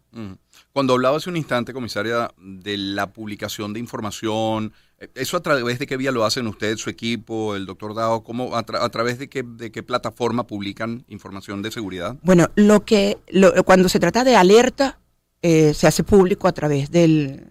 Cuando 0.73 0.95
hablaba 0.95 1.17
hace 1.17 1.29
un 1.29 1.37
instante, 1.37 1.73
comisaria, 1.73 2.31
de 2.39 2.77
la 2.77 3.13
publicación 3.13 3.73
de 3.73 3.81
información, 3.81 4.73
eh, 4.99 5.09
¿eso 5.17 5.37
a 5.37 5.43
través 5.43 5.79
de 5.79 5.87
qué 5.87 5.97
vía 5.97 6.13
lo 6.13 6.25
hacen 6.25 6.47
usted, 6.47 6.77
su 6.77 6.91
equipo, 6.91 7.57
el 7.57 7.67
doctor 7.67 7.95
Dao? 7.95 8.23
¿Cómo, 8.23 8.57
a, 8.57 8.63
través 8.63 9.19
de 9.19 9.29
qué, 9.29 9.43
de 9.43 9.73
qué 9.73 9.83
plataforma 9.83 10.47
publican 10.47 11.05
información 11.09 11.63
de 11.63 11.73
seguridad? 11.73 12.17
Bueno, 12.23 12.51
lo 12.55 12.85
que 12.85 13.19
cuando 13.65 13.89
se 13.89 13.99
trata 13.99 14.23
de 14.23 14.37
alerta, 14.37 15.01
eh, 15.43 15.75
se 15.75 15.87
hace 15.87 16.05
público 16.05 16.47
a 16.47 16.53
través 16.53 16.91
del, 16.91 17.51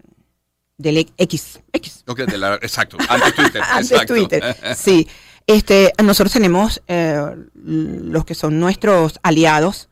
del 0.78 0.96
X. 0.96 1.60
X. 1.72 2.04
exacto, 2.62 2.96
antes 3.08 3.34
Twitter. 3.36 3.62
antes 3.62 4.06
Twitter, 4.06 4.56
sí. 4.76 5.06
Este, 5.46 5.92
nosotros 6.02 6.32
tenemos 6.32 6.80
eh, 6.86 7.20
los 7.54 8.24
que 8.24 8.34
son 8.34 8.60
nuestros 8.60 9.18
aliados, 9.22 9.89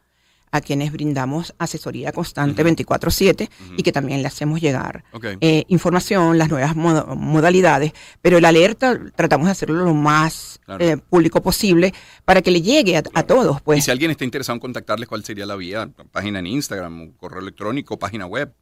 a 0.51 0.61
quienes 0.61 0.93
brindamos 0.93 1.55
asesoría 1.59 2.13
constante 2.13 2.65
24/7 2.65 3.49
y 3.77 3.83
que 3.83 3.93
también 3.93 4.23
le 4.23 4.29
hacemos 4.29 4.61
llegar 4.61 5.05
eh, 5.41 5.65
información, 5.69 6.39
las 6.39 6.49
nuevas 6.49 6.75
modalidades, 6.77 7.93
pero 8.23 8.39
el 8.39 8.45
alerta 8.45 8.99
tratamos 9.15 9.47
de 9.47 9.53
hacerlo 9.53 9.85
lo 9.85 9.95
más 9.95 10.61
eh, 10.79 10.97
público 10.97 11.43
posible 11.43 11.93
para 12.25 12.43
que 12.43 12.51
le 12.51 12.63
llegue 12.63 12.97
a, 12.97 13.23
todos. 13.23 13.61
Pues. 13.63 13.79
Y 13.79 13.83
si 13.83 13.91
alguien 13.91 14.11
está 14.11 14.25
interesado 14.25 14.55
en 14.55 14.61
contactarles, 14.61 15.09
¿cuál 15.09 15.25
sería 15.25 15.47
la 15.47 15.57
vía? 15.57 15.91
¿Página 16.13 16.39
en 16.39 16.47
Instagram, 16.47 17.13
correo 17.13 17.41
electrónico, 17.41 17.99
página 17.99 18.27
web? 18.27 18.53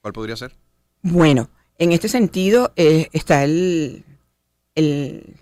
¿Cuál 0.00 0.12
podría 0.12 0.36
ser? 0.36 0.56
Bueno, 1.02 1.50
en 1.78 1.92
este 1.92 2.08
sentido 2.08 2.72
eh, 2.76 3.08
está 3.12 3.44
el, 3.44 4.04
el 4.74 5.36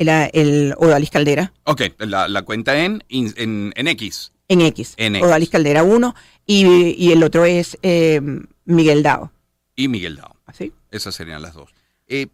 el, 0.00 0.30
el 0.32 0.74
Odalis 0.78 1.10
Caldera. 1.10 1.52
Ok, 1.64 1.82
la, 1.98 2.42
cuenta 2.42 2.82
en, 2.84 3.04
en, 3.08 3.72
en, 3.76 3.88
X. 3.88 4.32
En 4.48 4.62
X. 4.62 4.96
Odalis 5.20 5.50
Caldera 5.50 5.82
1 5.82 6.14
y, 6.46 7.12
el 7.12 7.22
otro 7.22 7.44
es 7.44 7.78
eh, 7.82 8.20
Miguel 8.64 9.02
Dao. 9.02 9.30
Y 9.76 9.88
Miguel 9.88 10.16
Dao. 10.16 10.34
¿Así? 10.46 10.72
Esas 10.90 11.14
serían 11.14 11.42
las 11.42 11.54
dos. 11.54 11.70
Eh, 12.08 12.26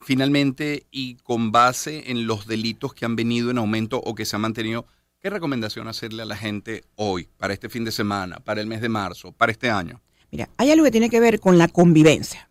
finalmente, 0.00 0.86
y 0.90 1.16
con 1.16 1.52
base 1.52 2.10
en 2.10 2.26
los 2.26 2.46
delitos 2.46 2.94
que 2.94 3.04
han 3.04 3.16
venido 3.16 3.50
en 3.50 3.58
aumento 3.58 3.98
o 3.98 4.14
que 4.14 4.24
se 4.24 4.36
han 4.36 4.42
mantenido, 4.42 4.86
¿qué 5.20 5.30
recomendación 5.30 5.88
hacerle 5.88 6.22
a 6.22 6.26
la 6.26 6.36
gente 6.36 6.84
hoy, 6.94 7.28
para 7.36 7.52
este 7.52 7.68
fin 7.68 7.84
de 7.84 7.92
semana, 7.92 8.38
para 8.38 8.60
el 8.60 8.66
mes 8.66 8.80
de 8.80 8.88
marzo, 8.88 9.32
para 9.32 9.52
este 9.52 9.68
año? 9.68 10.00
Mira, 10.30 10.48
hay 10.56 10.70
algo 10.70 10.84
que 10.84 10.92
tiene 10.92 11.10
que 11.10 11.20
ver 11.20 11.40
con 11.40 11.58
la 11.58 11.66
convivencia. 11.68 12.48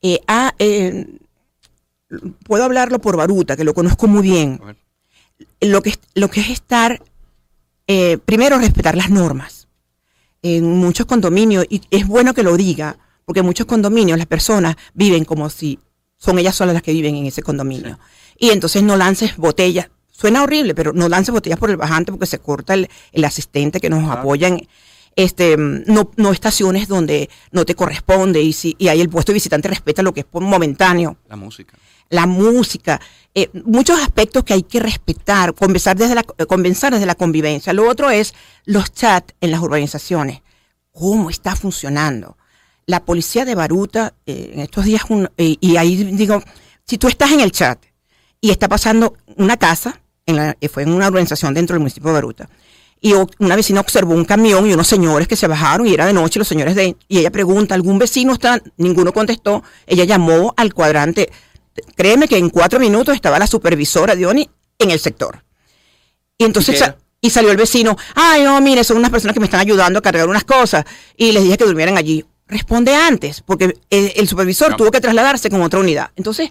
eh, 0.00 0.20
ah, 0.26 0.54
eh, 0.58 1.06
puedo 2.44 2.64
hablarlo 2.64 3.00
por 3.00 3.16
Baruta, 3.16 3.56
que 3.56 3.64
lo 3.64 3.74
conozco 3.74 4.06
muy 4.06 4.22
bien. 4.22 4.60
Lo 5.60 5.82
que, 5.82 5.94
lo 6.14 6.28
que 6.28 6.40
es 6.40 6.50
estar, 6.50 7.02
eh, 7.86 8.18
primero, 8.24 8.58
respetar 8.58 8.96
las 8.96 9.10
normas. 9.10 9.68
En 10.42 10.64
muchos 10.78 11.06
condominios, 11.06 11.66
y 11.68 11.82
es 11.90 12.06
bueno 12.06 12.34
que 12.34 12.42
lo 12.42 12.56
diga, 12.56 12.98
porque 13.24 13.40
en 13.40 13.46
muchos 13.46 13.66
condominios 13.66 14.18
las 14.18 14.26
personas 14.26 14.76
viven 14.94 15.24
como 15.24 15.50
si 15.50 15.78
son 16.16 16.38
ellas 16.38 16.54
solas 16.54 16.74
las 16.74 16.82
que 16.82 16.92
viven 16.92 17.14
en 17.16 17.26
ese 17.26 17.42
condominio. 17.42 17.98
Y 18.36 18.50
entonces 18.50 18.82
no 18.82 18.96
lances 18.96 19.36
botellas. 19.36 19.90
Suena 20.10 20.42
horrible, 20.42 20.74
pero 20.74 20.92
no 20.92 21.08
lances 21.08 21.32
botellas 21.32 21.58
por 21.58 21.70
el 21.70 21.76
bajante 21.76 22.10
porque 22.10 22.26
se 22.26 22.40
corta 22.40 22.74
el, 22.74 22.88
asistente 23.24 23.80
que 23.80 23.90
nos 23.90 24.10
apoya 24.10 24.48
este, 25.18 25.56
no, 25.58 26.12
no 26.16 26.30
estaciones 26.30 26.86
donde 26.86 27.28
no 27.50 27.64
te 27.64 27.74
corresponde 27.74 28.40
y 28.40 28.52
si 28.52 28.76
y 28.78 28.86
hay 28.86 29.00
el 29.00 29.08
puesto 29.08 29.32
de 29.32 29.34
visitante 29.34 29.66
respeta 29.68 30.00
lo 30.00 30.14
que 30.14 30.20
es 30.20 30.26
momentáneo. 30.32 31.16
La 31.28 31.34
música 31.36 31.76
la 32.10 32.26
música, 32.26 33.00
eh, 33.34 33.50
muchos 33.52 34.00
aspectos 34.00 34.44
que 34.44 34.54
hay 34.54 34.62
que 34.62 34.80
respetar, 34.80 35.54
conversar 35.54 35.96
desde, 35.96 36.14
la, 36.14 36.24
desde 36.38 37.06
la 37.06 37.14
convivencia. 37.14 37.72
Lo 37.72 37.88
otro 37.88 38.10
es 38.10 38.34
los 38.64 38.92
chats 38.92 39.34
en 39.40 39.50
las 39.50 39.60
urbanizaciones, 39.60 40.42
cómo 40.92 41.30
está 41.30 41.54
funcionando. 41.54 42.36
La 42.86 43.04
policía 43.04 43.44
de 43.44 43.54
Baruta, 43.54 44.14
eh, 44.24 44.52
en 44.54 44.60
estos 44.60 44.86
días, 44.86 45.02
eh, 45.36 45.56
y 45.60 45.76
ahí 45.76 45.96
digo, 45.96 46.42
si 46.86 46.96
tú 46.96 47.08
estás 47.08 47.32
en 47.32 47.40
el 47.40 47.52
chat 47.52 47.78
y 48.40 48.50
está 48.50 48.68
pasando 48.68 49.16
una 49.36 49.58
casa, 49.58 50.00
en 50.24 50.36
la, 50.36 50.56
fue 50.70 50.84
en 50.84 50.92
una 50.92 51.08
urbanización 51.08 51.52
dentro 51.52 51.74
del 51.74 51.80
municipio 51.80 52.08
de 52.08 52.14
Baruta, 52.14 52.48
y 53.00 53.14
una 53.38 53.56
vecina 53.56 53.80
observó 53.80 54.14
un 54.14 54.24
camión 54.24 54.68
y 54.68 54.72
unos 54.72 54.88
señores 54.88 55.28
que 55.28 55.36
se 55.36 55.46
bajaron 55.46 55.86
y 55.86 55.94
era 55.94 56.06
de 56.06 56.12
noche 56.12 56.38
los 56.38 56.48
señores 56.48 56.74
de 56.74 56.96
y 57.06 57.18
ella 57.18 57.30
pregunta 57.30 57.74
algún 57.74 57.98
vecino 57.98 58.32
está 58.32 58.60
ninguno 58.76 59.12
contestó 59.12 59.62
ella 59.86 60.04
llamó 60.04 60.52
al 60.56 60.74
cuadrante 60.74 61.30
créeme 61.94 62.28
que 62.28 62.36
en 62.36 62.50
cuatro 62.50 62.80
minutos 62.80 63.14
estaba 63.14 63.38
la 63.38 63.46
supervisora 63.46 64.16
de 64.16 64.26
ONI 64.26 64.50
en 64.78 64.90
el 64.90 64.98
sector. 64.98 65.44
Y 66.36 66.44
entonces 66.44 66.82
y 67.20 67.30
salió 67.30 67.50
el 67.50 67.56
vecino, 67.56 67.96
ay, 68.14 68.44
no, 68.44 68.60
mire, 68.60 68.84
son 68.84 68.96
unas 68.96 69.10
personas 69.10 69.34
que 69.34 69.40
me 69.40 69.46
están 69.46 69.60
ayudando 69.60 69.98
a 69.98 70.02
cargar 70.02 70.28
unas 70.28 70.44
cosas. 70.44 70.84
Y 71.16 71.32
les 71.32 71.42
dije 71.42 71.58
que 71.58 71.64
durmieran 71.64 71.98
allí. 71.98 72.24
Responde 72.46 72.94
antes, 72.94 73.42
porque 73.42 73.76
el, 73.90 74.28
supervisor 74.28 74.74
tuvo 74.76 74.90
que 74.90 75.00
trasladarse 75.00 75.50
con 75.50 75.60
otra 75.60 75.80
unidad. 75.80 76.10
Entonces, 76.16 76.50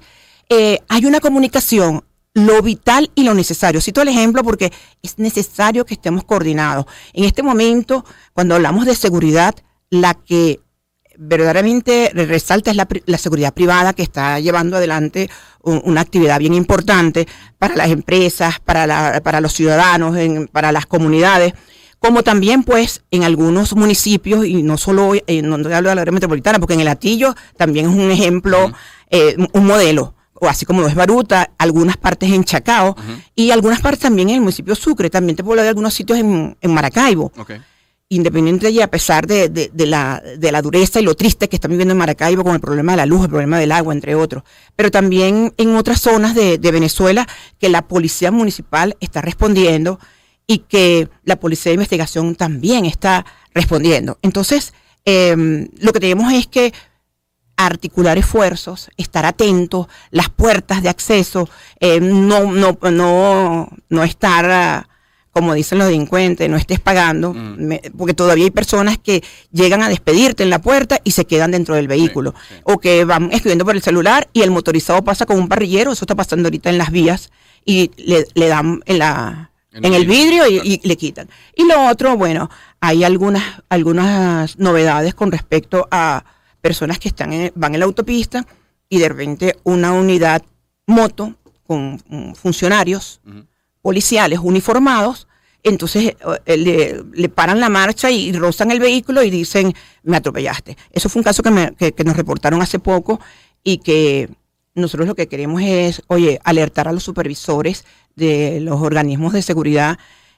eh, 0.49 0.79
hay 0.89 1.05
una 1.05 1.21
comunicación, 1.21 2.03
lo 2.37 2.61
vital 2.61 3.09
y 3.15 3.23
lo 3.23 3.33
necesario. 3.33 3.81
Cito 3.81 4.03
el 4.03 4.09
ejemplo 4.09 4.43
porque 4.43 4.71
es 5.01 5.17
necesario 5.17 5.85
que 5.85 5.95
estemos 5.95 6.23
coordinados. 6.23 6.85
En 7.13 7.23
este 7.23 7.41
momento, 7.41 8.05
cuando 8.33 8.53
hablamos 8.53 8.85
de 8.85 8.93
seguridad, 8.93 9.55
la 9.89 10.13
que 10.13 10.59
verdaderamente 11.17 12.11
resalta 12.13 12.69
es 12.69 12.77
la, 12.77 13.17
seguridad 13.17 13.55
privada 13.55 13.93
que 13.93 14.03
está 14.03 14.39
llevando 14.39 14.77
adelante 14.77 15.31
una 15.63 16.01
actividad 16.01 16.37
bien 16.37 16.53
importante 16.53 17.27
para 17.57 17.75
las 17.75 17.89
empresas, 17.89 18.59
para, 18.59 19.19
para 19.21 19.41
los 19.41 19.53
ciudadanos, 19.53 20.15
para 20.51 20.71
las 20.71 20.85
comunidades, 20.85 21.53
como 21.97 22.21
también 22.21 22.63
pues 22.63 23.03
en 23.09 23.23
algunos 23.23 23.75
municipios, 23.75 24.45
y 24.45 24.61
no 24.61 24.77
solo 24.77 25.13
en 25.25 25.49
donde 25.49 25.73
hablo 25.73 25.89
de 25.89 25.95
la 25.95 26.03
área 26.03 26.11
metropolitana, 26.11 26.59
porque 26.59 26.75
en 26.75 26.81
el 26.81 26.87
Atillo 26.87 27.33
también 27.57 27.87
es 27.87 27.95
un 27.95 28.11
ejemplo, 28.11 28.71
eh, 29.09 29.35
un 29.53 29.65
modelo 29.65 30.13
o 30.39 30.47
así 30.47 30.65
como 30.65 30.81
lo 30.81 30.87
es 30.87 30.95
Baruta, 30.95 31.51
algunas 31.57 31.97
partes 31.97 32.31
en 32.31 32.43
Chacao 32.43 32.95
y 33.35 33.51
algunas 33.51 33.81
partes 33.81 34.01
también 34.01 34.29
en 34.29 34.35
el 34.35 34.41
municipio 34.41 34.73
de 34.73 34.79
Sucre. 34.79 35.09
También 35.09 35.35
te 35.35 35.43
puedo 35.43 35.53
hablar 35.53 35.65
de 35.65 35.69
algunos 35.69 35.93
sitios 35.93 36.19
en, 36.19 36.57
Maracaibo 36.63 37.31
independiente 38.09 38.69
y 38.69 38.79
a 38.79 38.89
pesar 38.89 39.27
de, 39.27 39.49
de, 39.49 39.85
la, 39.85 40.23
de 40.37 40.51
la 40.51 40.61
dureza 40.61 40.99
y 40.99 41.03
lo 41.03 41.15
triste 41.15 41.49
que 41.49 41.57
están 41.57 41.71
viviendo 41.71 41.91
en 41.91 41.97
Maracaibo 41.97 42.43
con 42.43 42.53
el 42.53 42.61
problema 42.61 42.93
de 42.93 42.97
la 42.97 43.05
luz, 43.05 43.23
el 43.23 43.29
problema 43.29 43.59
del 43.59 43.71
agua, 43.73 43.93
entre 43.93 44.15
otros, 44.15 44.43
pero 44.77 44.89
también 44.91 45.53
en 45.57 45.75
otras 45.75 45.99
zonas 45.99 46.33
de, 46.33 46.57
de 46.57 46.71
Venezuela 46.71 47.27
que 47.59 47.67
la 47.67 47.87
policía 47.87 48.31
municipal 48.31 48.95
está 49.01 49.21
respondiendo 49.21 49.99
y 50.47 50.59
que 50.59 51.09
la 51.25 51.35
policía 51.35 51.71
de 51.71 51.75
investigación 51.75 52.35
también 52.35 52.85
está 52.85 53.25
respondiendo. 53.53 54.17
Entonces, 54.21 54.73
em, 55.03 55.67
lo 55.79 55.91
que 55.91 55.99
tenemos 55.99 56.31
es 56.31 56.47
que 56.47 56.73
articular 57.57 58.17
esfuerzos, 58.17 58.89
estar 58.97 59.25
atentos, 59.25 59.87
las 60.11 60.29
puertas 60.29 60.81
de 60.83 60.89
acceso, 60.89 61.49
em, 61.79 62.27
no, 62.27 62.51
no, 62.51 62.77
no, 62.91 63.69
no 63.89 64.03
estar 64.03 64.87
como 65.37 65.53
dicen 65.53 65.77
los 65.77 65.85
delincuentes, 65.85 66.49
no 66.49 66.57
estés 66.57 66.79
pagando, 66.79 67.31
mm. 67.31 67.95
porque 67.95 68.15
todavía 68.15 68.45
hay 68.45 68.51
personas 68.51 68.97
que 68.97 69.23
llegan 69.51 69.83
a 69.83 69.89
despedirte 69.89 70.41
en 70.41 70.49
la 70.49 70.59
puerta 70.59 70.99
y 71.03 71.11
se 71.11 71.25
quedan 71.25 71.51
dentro 71.51 71.75
del 71.75 71.87
vehículo, 71.87 72.33
o 72.63 72.79
que 72.79 73.05
van 73.05 73.31
escribiendo 73.31 73.63
por 73.63 73.75
el 73.75 73.83
celular 73.83 74.27
y 74.33 74.41
el 74.41 74.49
motorizado 74.49 75.03
pasa 75.03 75.27
con 75.27 75.37
un 75.37 75.47
parrillero, 75.47 75.91
eso 75.91 76.05
está 76.05 76.15
pasando 76.15 76.47
ahorita 76.47 76.71
en 76.71 76.79
las 76.79 76.89
vías, 76.89 77.29
y 77.63 77.91
le, 77.97 78.47
dan 78.47 78.81
en, 78.87 78.97
la, 78.97 79.51
en, 79.73 79.93
el 79.93 80.07
vidrio 80.07 80.47
y, 80.47 80.81
le 80.83 80.97
quitan. 80.97 81.29
Y 81.55 81.67
lo 81.67 81.85
otro, 81.87 82.17
bueno, 82.17 82.49
hay 82.79 83.03
algunas, 83.03 83.61
algunas 83.69 84.57
novedades 84.57 85.13
con 85.13 85.31
respecto 85.31 85.87
a 85.91 86.23
personas 86.61 86.99
que 86.99 87.09
están 87.09 87.51
van 87.55 87.73
en 87.73 87.79
la 87.79 87.85
autopista 87.85 88.45
y 88.89 88.99
de 88.99 89.09
repente 89.09 89.55
una 89.63 89.91
unidad 89.93 90.43
moto 90.85 91.35
con 91.65 92.01
mm, 92.07 92.33
funcionarios 92.33 93.21
policiales 93.81 94.39
uniformados, 94.39 95.27
entonces 95.63 96.15
eh, 96.45 97.03
le, 97.13 97.29
paran 97.29 97.59
la 97.59 97.69
marcha 97.69 98.09
y 98.09 98.31
rozan 98.31 98.71
el 98.71 98.79
vehículo 98.79 99.23
y 99.23 99.29
dicen, 99.29 99.73
me 100.03 100.17
atropellaste. 100.17 100.77
Eso 100.91 101.09
fue 101.09 101.19
un 101.19 101.23
caso 101.23 101.43
que, 101.43 102.03
nos 102.05 102.17
reportaron 102.17 102.61
hace 102.61 102.79
poco 102.79 103.19
y 103.63 103.79
que 103.79 104.29
nosotros 104.75 105.07
lo 105.07 105.15
que 105.15 105.27
queremos 105.27 105.61
es, 105.61 106.03
oye, 106.07 106.39
alertar 106.43 106.87
a 106.87 106.93
los 106.93 107.03
supervisores 107.03 107.85
de 108.15 108.59
los 108.61 108.81
organismos 108.81 109.33
de 109.33 109.41
seguridad. 109.41 109.97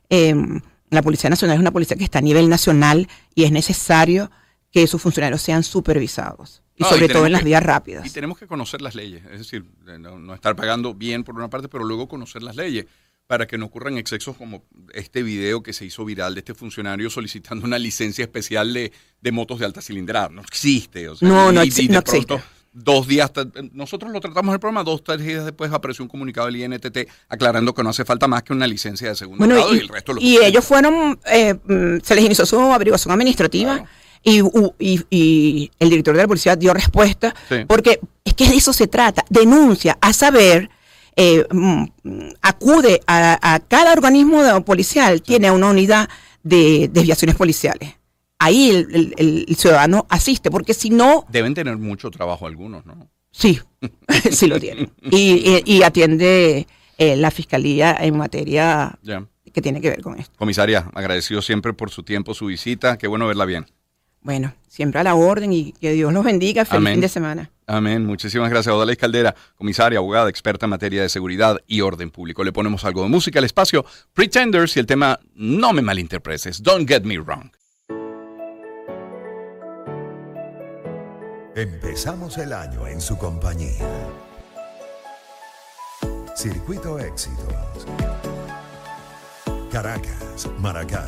Em, 0.10 0.62
la 0.90 1.02
Policía 1.04 1.30
Nacional 1.30 1.56
es 1.56 1.62
una 1.62 1.72
policía 1.72 1.98
que 1.98 2.04
está 2.04 2.20
a 2.20 2.24
nivel 2.24 2.50
nacional 2.50 3.08
y 3.36 3.44
es 3.44 3.52
necesario 3.52 4.32
que 4.72 4.86
sus 4.88 5.02
funcionarios 5.02 5.42
sean 5.42 5.64
supervisados. 5.64 6.62
Y 6.76 6.86
sobre 6.86 7.10
todo 7.10 7.26
en 7.26 7.34
las 7.34 7.44
vías 7.44 7.62
rápidas. 7.62 8.06
Y 8.06 8.10
tenemos 8.10 8.38
que 8.38 8.48
conocer 8.48 8.82
las 8.82 8.96
leyes, 8.96 9.22
es 9.26 9.40
decir, 9.40 9.66
no, 10.00 10.34
estar 10.34 10.56
pagando 10.56 10.94
bien 10.94 11.26
por 11.26 11.36
una 11.36 11.50
parte, 11.50 11.68
pero 11.68 11.84
luego 11.84 12.08
conocer 12.08 12.42
las 12.42 12.56
leyes 12.56 12.86
para 13.28 13.46
que 13.46 13.58
no 13.58 13.66
ocurran 13.66 13.98
excesos 13.98 14.38
como 14.38 14.64
este 14.94 15.22
video 15.22 15.62
que 15.62 15.74
se 15.74 15.86
hizo 15.86 16.06
viral 16.06 16.34
de 16.36 16.40
este 16.40 16.54
funcionario 16.54 17.10
solicitando 17.10 17.66
una 17.66 17.78
licencia 17.78 18.24
especial 18.24 18.74
de, 18.74 18.92
motos 19.32 19.60
de 19.60 19.66
alta 19.66 19.82
cilindrada. 19.82 20.30
No 20.30 20.42
existe. 20.42 21.06
no, 21.22 21.52
no, 21.52 21.62
existe. 21.62 22.02
Dos 22.72 23.08
días, 23.08 23.32
nosotros 23.74 24.12
lo 24.12 24.22
tratamos 24.22 24.54
el 24.54 24.60
programa, 24.60 24.84
dos, 24.84 25.04
tres 25.04 25.26
días 25.26 25.44
después 25.44 25.72
apareció 25.74 26.04
un 26.04 26.10
comunicado 26.10 26.48
del 26.48 26.56
INTT 26.56 27.10
aclarando 27.28 27.74
que 27.74 27.84
no 27.84 27.90
hace 27.90 28.06
falta 28.06 28.28
más 28.28 28.44
que 28.44 28.54
una 28.54 28.68
licencia 28.68 29.10
de 29.10 29.16
segundo 29.16 29.46
grado 29.46 29.76
y, 29.76 29.80
el 29.80 29.88
resto 29.88 30.14
lo 30.14 30.22
Y 30.22 30.38
ellos 30.38 30.64
fueron, 30.64 31.20
eh, 31.26 31.56
mm, 31.56 32.00
se 32.04 32.16
les 32.16 32.24
inició 32.24 32.46
su 32.46 32.58
averiguación 32.60 33.12
administrativa. 33.12 33.86
Y, 34.24 34.42
y, 34.80 35.72
el 35.80 35.90
director 35.90 36.16
de 36.16 36.22
la 36.22 36.28
policía 36.28 36.56
dio 36.56 36.74
respuesta, 36.74 37.34
porque 37.68 38.00
es 38.26 38.34
que 38.34 38.48
de 38.48 38.58
eso 38.58 38.74
se 38.74 38.88
trata, 38.88 39.24
denuncia 39.30 39.98
a 40.02 40.14
saber 40.14 40.70
eh, 41.22 41.46
mm, 41.52 41.84
acude 42.42 43.02
a, 43.06 43.60
cada 43.68 43.92
organismo 43.92 44.64
policial, 44.64 45.22
tiene 45.22 45.52
una 45.52 45.70
unidad 45.70 46.10
de 46.44 46.90
desviaciones 46.92 47.36
policiales. 47.36 47.96
Ahí 48.40 48.70
el, 48.70 49.46
ciudadano 49.58 50.06
asiste, 50.10 50.50
porque 50.50 50.74
si 50.74 50.90
no... 50.90 51.26
Deben 51.28 51.54
tener 51.54 51.78
mucho 51.78 52.10
trabajo 52.10 52.48
algunos, 52.48 52.86
¿no? 52.86 53.10
Sí, 53.32 53.60
sí 54.32 54.48
lo 54.48 54.62
tienen. 54.62 54.92
Y, 55.12 55.82
atiende 55.84 56.68
eh, 56.98 57.18
la 57.18 57.32
fiscalía 57.32 57.98
en 58.00 58.18
materia 58.18 58.98
que 59.52 59.62
tiene 59.62 59.82
que 59.82 59.90
ver 59.90 60.02
con 60.02 60.18
esto. 60.18 60.34
Comisaria, 60.38 60.90
agradecido 60.94 61.42
siempre 61.42 61.74
por 61.74 61.90
su 61.90 62.04
tiempo, 62.04 62.34
su 62.34 62.46
visita. 62.46 62.98
Qué 62.98 63.08
bueno 63.08 63.28
verla 63.28 63.44
bien. 63.44 63.66
Bueno, 64.22 64.54
siempre 64.68 65.00
a 65.00 65.04
la 65.04 65.16
orden 65.16 65.54
y 65.54 65.72
que 65.74 65.94
Dios 65.94 66.12
los 66.14 66.24
bendiga. 66.24 66.66
Feliz 66.66 66.90
fin 66.90 67.02
de 67.02 67.10
semana. 67.10 67.50
Amén. 67.68 68.06
Muchísimas 68.06 68.50
gracias, 68.50 68.74
Odalys 68.74 68.98
Caldera, 68.98 69.36
comisaria, 69.56 70.00
abogada, 70.00 70.30
experta 70.30 70.66
en 70.66 70.72
materia 70.72 71.02
de 71.02 71.10
seguridad 71.10 71.58
y 71.68 71.82
orden 71.82 72.10
público. 72.10 72.44
Le 72.44 72.52
ponemos 72.52 72.84
algo 72.84 73.04
de 73.04 73.10
música 73.10 73.40
al 73.40 73.46
espacio. 73.46 73.86
Pretenders 74.14 74.76
y 74.76 74.80
el 74.80 74.86
tema 74.86 75.20
No 75.36 75.72
me 75.74 75.82
malinterpretes. 75.82 76.62
Don't 76.64 76.88
get 76.88 77.04
me 77.04 77.18
wrong. 77.18 77.52
Empezamos 81.56 82.38
el 82.38 82.54
año 82.54 82.88
en 82.88 83.02
su 83.02 83.18
compañía. 83.18 83.86
Circuito 86.36 86.98
Éxitos. 87.00 87.86
Caracas, 89.70 90.50
Maracay, 90.58 91.04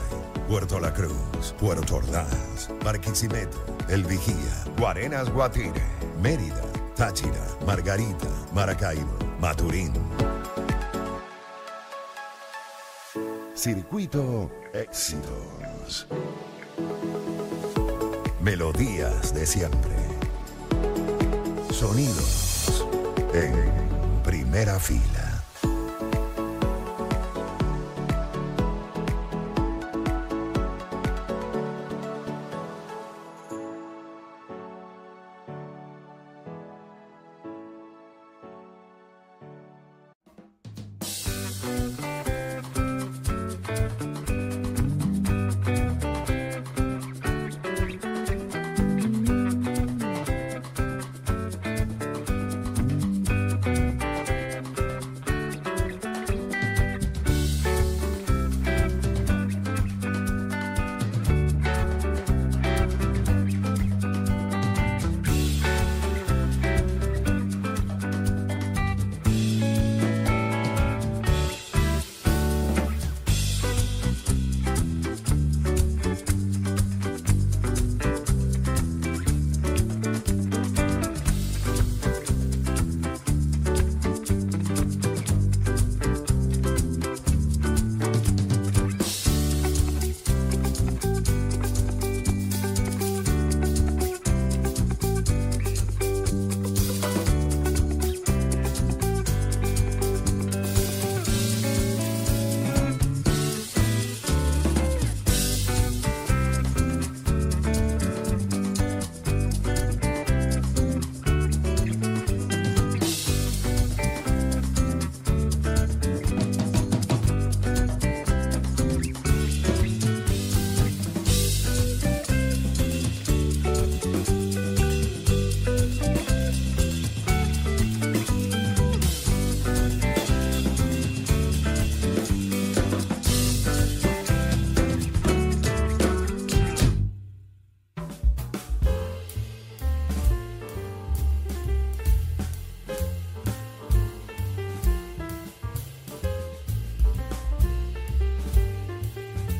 Puerto 0.48 0.80
La 0.80 0.94
Cruz, 0.94 1.56
Puerto 1.60 1.96
Ordaz, 1.96 2.70
Barquisimeto, 2.84 3.58
El 3.88 4.04
Vigía, 4.04 4.66
Guarenas 4.78 5.30
Guatire, 5.30 5.82
Mérida, 6.22 6.62
Táchira, 6.96 7.46
Margarita, 7.66 8.28
Maracaibo, 8.54 9.18
Maturín. 9.40 9.94
Circuito 13.56 14.52
Éxitos. 14.74 16.08
Melodías 18.42 19.34
de 19.36 19.46
siempre. 19.46 19.96
Sonidos 21.72 22.86
en 23.34 23.54
primera 24.24 24.80
fila. 24.80 25.21